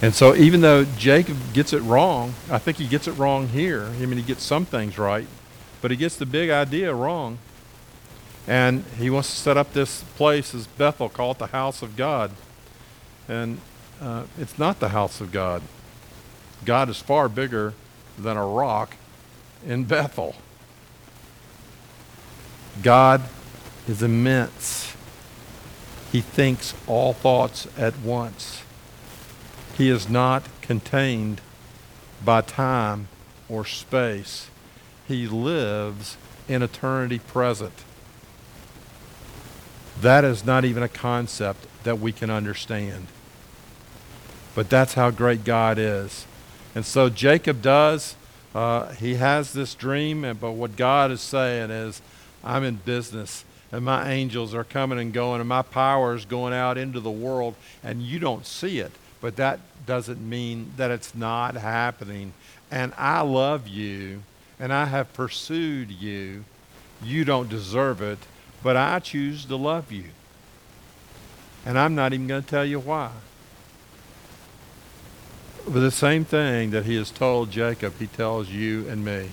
And 0.01 0.13
so, 0.13 0.35
even 0.35 0.61
though 0.61 0.83
Jacob 0.83 1.37
gets 1.53 1.71
it 1.71 1.81
wrong, 1.81 2.33
I 2.49 2.57
think 2.57 2.77
he 2.77 2.87
gets 2.87 3.07
it 3.07 3.13
wrong 3.13 3.47
here. 3.47 3.85
I 3.85 4.05
mean, 4.05 4.17
he 4.17 4.23
gets 4.23 4.43
some 4.43 4.65
things 4.65 4.97
right, 4.97 5.27
but 5.81 5.91
he 5.91 5.97
gets 5.97 6.17
the 6.17 6.25
big 6.25 6.49
idea 6.49 6.93
wrong. 6.93 7.37
And 8.45 8.83
he 8.97 9.09
wants 9.09 9.29
to 9.29 9.35
set 9.39 9.55
up 9.55 9.71
this 9.71 10.03
place 10.17 10.53
as 10.53 10.67
Bethel, 10.67 11.07
call 11.07 11.31
it 11.31 11.37
the 11.39 11.47
house 11.47 11.81
of 11.81 11.95
God. 11.95 12.31
And 13.29 13.59
uh, 14.01 14.23
it's 14.37 14.59
not 14.59 14.81
the 14.81 14.89
house 14.89 15.21
of 15.21 15.31
God. 15.31 15.61
God 16.65 16.89
is 16.89 16.97
far 16.97 17.29
bigger 17.29 17.73
than 18.17 18.37
a 18.37 18.45
rock 18.45 18.95
in 19.65 19.83
Bethel. 19.83 20.35
God 22.81 23.21
is 23.87 24.01
immense. 24.01 24.95
He 26.11 26.21
thinks 26.21 26.73
all 26.87 27.13
thoughts 27.13 27.67
at 27.77 27.99
once. 27.99 28.61
He 29.77 29.89
is 29.89 30.07
not 30.09 30.43
contained 30.61 31.41
by 32.23 32.41
time 32.41 33.07
or 33.49 33.65
space. 33.65 34.49
He 35.07 35.27
lives 35.27 36.17
in 36.47 36.61
eternity 36.61 37.19
present. 37.19 37.83
That 39.99 40.23
is 40.23 40.45
not 40.45 40.65
even 40.65 40.83
a 40.83 40.89
concept 40.89 41.65
that 41.83 41.99
we 41.99 42.11
can 42.11 42.29
understand. 42.29 43.07
But 44.55 44.69
that's 44.69 44.93
how 44.93 45.11
great 45.11 45.43
God 45.43 45.77
is. 45.77 46.25
And 46.75 46.85
so 46.85 47.09
Jacob 47.09 47.61
does. 47.61 48.15
Uh, 48.53 48.91
he 48.93 49.15
has 49.15 49.53
this 49.53 49.73
dream, 49.73 50.23
and, 50.23 50.39
but 50.39 50.51
what 50.51 50.75
God 50.75 51.11
is 51.11 51.21
saying 51.21 51.71
is, 51.71 52.01
I'm 52.43 52.63
in 52.63 52.75
business 52.75 53.45
and 53.73 53.83
my 53.83 54.11
angels 54.11 54.53
are 54.53 54.63
coming 54.63 54.99
and 54.99 55.11
going, 55.11 55.39
and 55.39 55.49
my 55.49 55.63
power 55.63 56.13
is 56.13 56.25
going 56.25 56.53
out 56.53 56.77
into 56.77 56.99
the 56.99 57.09
world, 57.09 57.55
and 57.83 58.03
you 58.03 58.19
don't 58.19 58.45
see 58.45 58.77
it. 58.77 58.91
But 59.19 59.35
that 59.37 59.59
doesn't 59.87 60.21
mean 60.21 60.71
that 60.77 60.91
it's 60.91 61.15
not 61.15 61.55
happening. 61.55 62.33
And 62.69 62.93
I 62.99 63.21
love 63.21 63.67
you, 63.67 64.21
and 64.59 64.71
I 64.71 64.85
have 64.85 65.11
pursued 65.13 65.89
you. 65.89 66.45
You 67.03 67.25
don't 67.25 67.49
deserve 67.49 67.99
it, 68.03 68.19
but 68.61 68.77
I 68.77 68.99
choose 68.99 69.43
to 69.45 69.55
love 69.55 69.91
you. 69.91 70.05
And 71.65 71.79
I'm 71.79 71.95
not 71.95 72.13
even 72.13 72.27
going 72.27 72.43
to 72.43 72.47
tell 72.47 72.65
you 72.65 72.79
why. 72.79 73.09
But 75.65 75.79
the 75.79 75.91
same 75.91 76.25
thing 76.25 76.71
that 76.71 76.85
he 76.85 76.95
has 76.97 77.09
told 77.09 77.51
Jacob, 77.51 77.97
he 77.97 78.07
tells 78.07 78.49
you 78.49 78.87
and 78.89 79.03
me. 79.05 79.29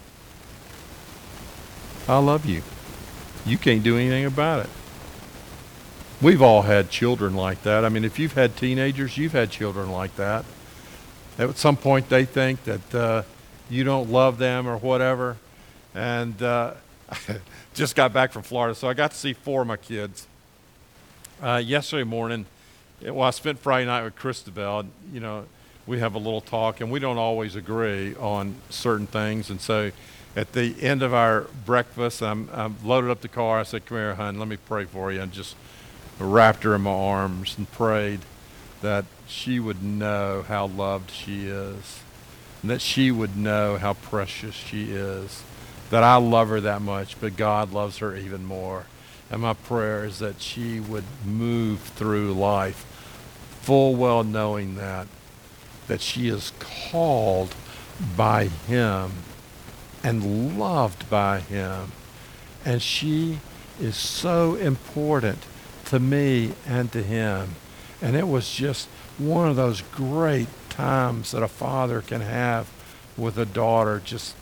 I 2.08 2.18
love 2.18 2.46
you. 2.46 2.62
You 3.44 3.58
can't 3.58 3.82
do 3.82 3.96
anything 3.96 4.24
about 4.24 4.64
it. 4.64 4.70
We've 6.22 6.42
all 6.42 6.62
had 6.62 6.90
children 6.90 7.34
like 7.34 7.62
that. 7.62 7.84
I 7.84 7.88
mean, 7.88 8.04
if 8.04 8.18
you've 8.18 8.34
had 8.34 8.56
teenagers, 8.56 9.16
you've 9.16 9.32
had 9.32 9.50
children 9.50 9.90
like 9.90 10.14
that. 10.16 10.44
At 11.38 11.56
some 11.56 11.76
point, 11.76 12.08
they 12.08 12.26
think 12.26 12.62
that 12.64 12.94
uh, 12.94 13.22
you 13.70 13.84
don't 13.84 14.10
love 14.10 14.38
them 14.38 14.68
or 14.68 14.76
whatever. 14.76 15.36
And 15.94 16.40
uh, 16.42 16.74
just 17.74 17.96
got 17.96 18.12
back 18.12 18.32
from 18.32 18.42
Florida, 18.42 18.74
so 18.74 18.88
I 18.88 18.94
got 18.94 19.12
to 19.12 19.16
see 19.16 19.32
four 19.32 19.62
of 19.62 19.66
my 19.66 19.76
kids. 19.76 20.26
Uh, 21.42 21.62
yesterday 21.64 22.04
morning, 22.04 22.44
well, 23.02 23.22
I 23.22 23.30
spent 23.30 23.58
Friday 23.58 23.86
night 23.86 24.04
with 24.04 24.14
Christabel. 24.14 24.84
You 25.12 25.20
know, 25.20 25.46
we 25.90 25.98
have 25.98 26.14
a 26.14 26.18
little 26.18 26.40
talk, 26.40 26.80
and 26.80 26.88
we 26.88 27.00
don't 27.00 27.18
always 27.18 27.56
agree 27.56 28.14
on 28.14 28.54
certain 28.68 29.08
things. 29.08 29.50
And 29.50 29.60
so 29.60 29.90
at 30.36 30.52
the 30.52 30.80
end 30.80 31.02
of 31.02 31.12
our 31.12 31.48
breakfast, 31.66 32.22
I'm, 32.22 32.48
I'm 32.52 32.76
loaded 32.84 33.10
up 33.10 33.22
the 33.22 33.28
car. 33.28 33.58
I 33.58 33.64
said, 33.64 33.86
Come 33.86 33.98
here, 33.98 34.14
hon, 34.14 34.38
let 34.38 34.46
me 34.46 34.56
pray 34.56 34.84
for 34.84 35.10
you. 35.10 35.20
And 35.20 35.32
just 35.32 35.56
wrapped 36.20 36.62
her 36.62 36.76
in 36.76 36.82
my 36.82 36.92
arms 36.92 37.56
and 37.58 37.70
prayed 37.72 38.20
that 38.82 39.04
she 39.26 39.58
would 39.58 39.82
know 39.82 40.44
how 40.46 40.68
loved 40.68 41.10
she 41.10 41.48
is, 41.48 42.00
and 42.62 42.70
that 42.70 42.80
she 42.80 43.10
would 43.10 43.36
know 43.36 43.76
how 43.76 43.94
precious 43.94 44.54
she 44.54 44.92
is, 44.92 45.42
that 45.90 46.04
I 46.04 46.16
love 46.16 46.50
her 46.50 46.60
that 46.60 46.82
much, 46.82 47.20
but 47.20 47.36
God 47.36 47.72
loves 47.72 47.98
her 47.98 48.14
even 48.14 48.44
more. 48.44 48.86
And 49.28 49.42
my 49.42 49.54
prayer 49.54 50.04
is 50.04 50.20
that 50.20 50.40
she 50.40 50.78
would 50.78 51.04
move 51.26 51.80
through 51.80 52.32
life 52.34 52.86
full 53.62 53.96
well 53.96 54.22
knowing 54.22 54.76
that, 54.76 55.08
that 55.90 56.00
she 56.00 56.28
is 56.28 56.52
called 56.60 57.54
by 58.16 58.46
Him 58.46 59.10
and 60.02 60.58
loved 60.58 61.08
by 61.10 61.40
him. 61.40 61.92
And 62.64 62.82
she 62.82 63.38
is 63.80 63.96
so 63.96 64.54
important 64.54 65.38
to 65.86 65.98
me 65.98 66.52
and 66.66 66.90
to 66.92 67.02
him. 67.02 67.56
And 68.02 68.16
it 68.16 68.28
was 68.28 68.54
just 68.54 68.88
one 69.18 69.48
of 69.48 69.56
those 69.56 69.82
great 69.92 70.48
times 70.68 71.32
that 71.32 71.42
a 71.42 71.48
father 71.48 72.00
can 72.00 72.20
have 72.20 72.70
with 73.16 73.38
a 73.38 73.46
daughter, 73.46 74.00
just 74.02 74.34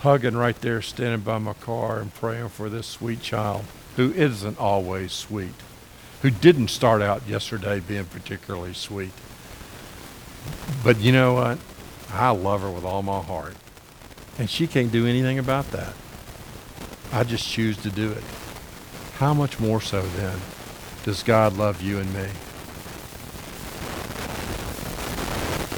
hugging 0.00 0.36
right 0.36 0.60
there, 0.60 0.82
standing 0.82 1.20
by 1.20 1.38
my 1.38 1.54
car 1.54 1.98
and 1.98 2.12
praying 2.14 2.50
for 2.50 2.68
this 2.68 2.86
sweet 2.86 3.22
child 3.22 3.64
who 3.96 4.12
isn't 4.12 4.58
always 4.58 5.12
sweet, 5.12 5.54
who 6.20 6.30
didn't 6.30 6.68
start 6.68 7.00
out 7.00 7.26
yesterday 7.26 7.80
being 7.80 8.04
particularly 8.04 8.74
sweet. 8.74 9.12
But 10.82 11.00
you 11.00 11.12
know 11.12 11.34
what? 11.34 11.58
I 12.12 12.30
love 12.30 12.62
her 12.62 12.70
with 12.70 12.84
all 12.84 13.02
my 13.02 13.20
heart. 13.20 13.54
And 14.38 14.48
she 14.48 14.66
can't 14.66 14.92
do 14.92 15.06
anything 15.06 15.38
about 15.38 15.70
that. 15.70 15.94
I 17.12 17.24
just 17.24 17.48
choose 17.48 17.76
to 17.78 17.90
do 17.90 18.12
it. 18.12 18.22
How 19.18 19.32
much 19.32 19.58
more 19.58 19.80
so 19.80 20.02
then 20.02 20.38
does 21.04 21.22
God 21.22 21.56
love 21.56 21.80
you 21.80 21.98
and 21.98 22.12
me? 22.12 22.28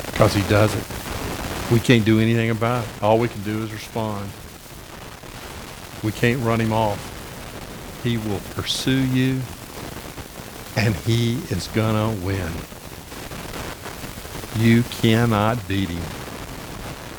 Because 0.06 0.34
he 0.34 0.42
does 0.48 0.74
it. 0.74 0.84
We 1.72 1.78
can't 1.78 2.04
do 2.04 2.18
anything 2.18 2.50
about 2.50 2.84
it. 2.84 3.02
All 3.02 3.18
we 3.18 3.28
can 3.28 3.42
do 3.42 3.62
is 3.62 3.72
respond. 3.72 4.28
We 6.02 6.12
can't 6.12 6.42
run 6.42 6.60
him 6.60 6.72
off. 6.72 8.00
He 8.02 8.16
will 8.16 8.40
pursue 8.54 9.04
you, 9.06 9.40
and 10.76 10.94
he 10.96 11.34
is 11.50 11.68
going 11.68 11.94
to 11.94 12.26
win. 12.26 12.50
You 14.58 14.82
cannot 14.82 15.68
beat 15.68 15.88
him. 15.88 16.02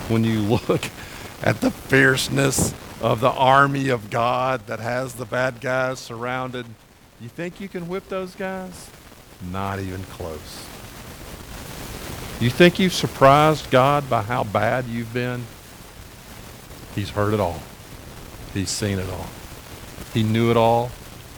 When 0.09 0.25
you 0.25 0.41
look 0.41 0.83
at 1.41 1.61
the 1.61 1.71
fierceness 1.71 2.73
of 3.01 3.21
the 3.21 3.31
army 3.31 3.87
of 3.87 4.09
God 4.09 4.67
that 4.67 4.81
has 4.81 5.13
the 5.13 5.23
bad 5.23 5.61
guys 5.61 5.99
surrounded, 5.99 6.65
you 7.21 7.29
think 7.29 7.61
you 7.61 7.69
can 7.69 7.87
whip 7.87 8.09
those 8.09 8.35
guys? 8.35 8.89
Not 9.51 9.79
even 9.79 10.03
close. 10.03 10.65
You 12.41 12.49
think 12.49 12.77
you've 12.77 12.93
surprised 12.93 13.71
God 13.71 14.09
by 14.09 14.21
how 14.23 14.43
bad 14.43 14.87
you've 14.87 15.13
been? 15.13 15.45
He's 16.93 17.11
heard 17.11 17.33
it 17.33 17.39
all. 17.39 17.61
He's 18.53 18.69
seen 18.69 18.99
it 18.99 19.09
all. 19.09 19.27
He 20.13 20.23
knew 20.23 20.51
it 20.51 20.57
all 20.57 20.87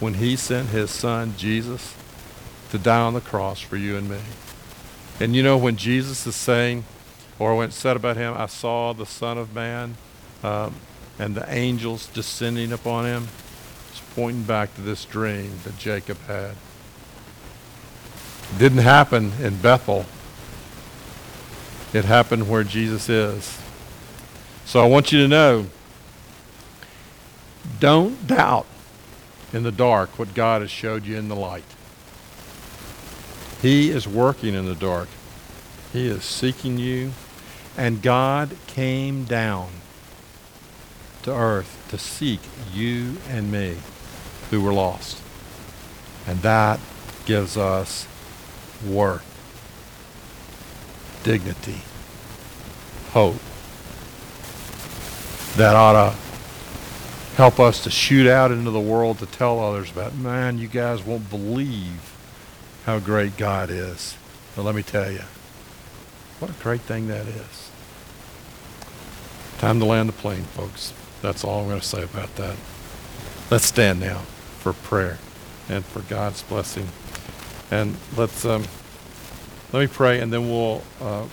when 0.00 0.14
he 0.14 0.34
sent 0.34 0.70
his 0.70 0.90
son, 0.90 1.34
Jesus, 1.36 1.94
to 2.72 2.78
die 2.78 3.00
on 3.00 3.14
the 3.14 3.20
cross 3.20 3.60
for 3.60 3.76
you 3.76 3.96
and 3.96 4.10
me. 4.10 4.18
And 5.20 5.36
you 5.36 5.42
know, 5.42 5.56
when 5.56 5.76
Jesus 5.76 6.26
is 6.26 6.34
saying, 6.34 6.84
or 7.38 7.56
when 7.56 7.68
it 7.68 7.72
said 7.72 7.96
about 7.96 8.16
him, 8.16 8.34
I 8.36 8.46
saw 8.46 8.92
the 8.92 9.06
Son 9.06 9.38
of 9.38 9.54
Man 9.54 9.96
um, 10.42 10.74
and 11.18 11.34
the 11.34 11.50
angels 11.52 12.06
descending 12.08 12.72
upon 12.72 13.04
him, 13.06 13.28
it's 13.90 14.00
pointing 14.14 14.42
back 14.42 14.74
to 14.74 14.80
this 14.80 15.04
dream 15.04 15.52
that 15.64 15.78
Jacob 15.78 16.18
had. 16.26 16.56
It 18.54 18.58
didn't 18.58 18.78
happen 18.78 19.32
in 19.40 19.56
Bethel. 19.56 20.06
It 21.92 22.04
happened 22.04 22.48
where 22.48 22.64
Jesus 22.64 23.08
is. 23.08 23.58
So 24.64 24.80
I 24.80 24.86
want 24.86 25.12
you 25.12 25.20
to 25.20 25.28
know 25.28 25.66
don't 27.78 28.26
doubt 28.26 28.66
in 29.52 29.62
the 29.62 29.72
dark 29.72 30.18
what 30.18 30.34
God 30.34 30.62
has 30.62 30.70
showed 30.70 31.04
you 31.04 31.16
in 31.16 31.28
the 31.28 31.36
light. 31.36 31.64
He 33.62 33.90
is 33.90 34.08
working 34.08 34.54
in 34.54 34.66
the 34.66 34.74
dark. 34.74 35.08
He 35.92 36.08
is 36.08 36.24
seeking 36.24 36.78
you. 36.78 37.12
And 37.76 38.02
God 38.02 38.56
came 38.66 39.22
down 39.24 39.70
to 41.22 41.32
earth 41.32 41.86
to 41.90 41.96
seek 41.96 42.40
you 42.74 43.18
and 43.28 43.52
me 43.52 43.76
who 44.50 44.60
were 44.60 44.72
lost. 44.72 45.22
And 46.26 46.42
that 46.42 46.80
gives 47.24 47.56
us 47.56 48.08
worth, 48.84 49.24
dignity, 51.22 51.82
hope. 53.12 53.40
That 55.56 55.76
ought 55.76 56.10
to 56.10 56.16
help 57.36 57.60
us 57.60 57.84
to 57.84 57.90
shoot 57.90 58.26
out 58.26 58.50
into 58.50 58.70
the 58.70 58.80
world 58.80 59.20
to 59.20 59.26
tell 59.26 59.60
others 59.60 59.90
about, 59.90 60.16
man, 60.16 60.58
you 60.58 60.66
guys 60.66 61.04
won't 61.04 61.30
believe 61.30 62.11
how 62.84 62.98
great 62.98 63.36
God 63.36 63.70
is. 63.70 64.16
But 64.56 64.62
let 64.62 64.74
me 64.74 64.82
tell 64.82 65.10
you, 65.10 65.22
what 66.38 66.50
a 66.50 66.54
great 66.54 66.80
thing 66.80 67.08
that 67.08 67.26
is. 67.26 67.70
Time 69.58 69.78
to 69.78 69.84
land 69.84 70.08
the 70.08 70.12
plane, 70.12 70.42
folks. 70.42 70.92
That's 71.20 71.44
all 71.44 71.60
I'm 71.60 71.68
going 71.68 71.80
to 71.80 71.86
say 71.86 72.02
about 72.02 72.34
that. 72.36 72.56
Let's 73.50 73.66
stand 73.66 74.00
now 74.00 74.18
for 74.58 74.72
prayer 74.72 75.18
and 75.68 75.84
for 75.84 76.00
God's 76.00 76.42
blessing. 76.42 76.88
And 77.70 77.96
let's 78.16 78.44
um, 78.44 78.64
let 79.72 79.80
me 79.80 79.86
pray, 79.86 80.20
and 80.20 80.32
then 80.32 80.50
we'll 80.50 80.82
uh, 81.00 81.26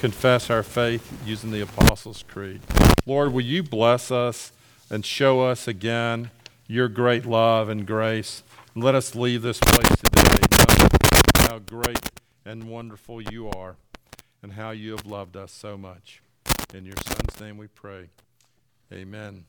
confess 0.00 0.50
our 0.50 0.62
faith 0.62 1.12
using 1.24 1.50
the 1.50 1.60
Apostles' 1.60 2.24
Creed. 2.26 2.60
Lord, 3.06 3.32
will 3.32 3.42
you 3.42 3.62
bless 3.62 4.10
us 4.10 4.52
and 4.90 5.04
show 5.04 5.42
us 5.42 5.68
again 5.68 6.30
your 6.66 6.88
great 6.88 7.26
love 7.26 7.68
and 7.68 7.86
grace? 7.86 8.42
Let 8.74 8.94
us 8.94 9.14
leave 9.14 9.42
this 9.42 9.58
place 9.60 9.88
today 9.88 10.17
how 11.48 11.58
great 11.58 12.10
and 12.44 12.64
wonderful 12.64 13.22
you 13.22 13.48
are 13.48 13.76
and 14.42 14.52
how 14.52 14.70
you 14.70 14.90
have 14.90 15.06
loved 15.06 15.34
us 15.34 15.50
so 15.50 15.78
much. 15.78 16.20
In 16.74 16.84
your 16.84 16.96
Son's 17.06 17.40
name 17.40 17.56
we 17.56 17.68
pray. 17.68 18.10
Amen. 18.92 19.44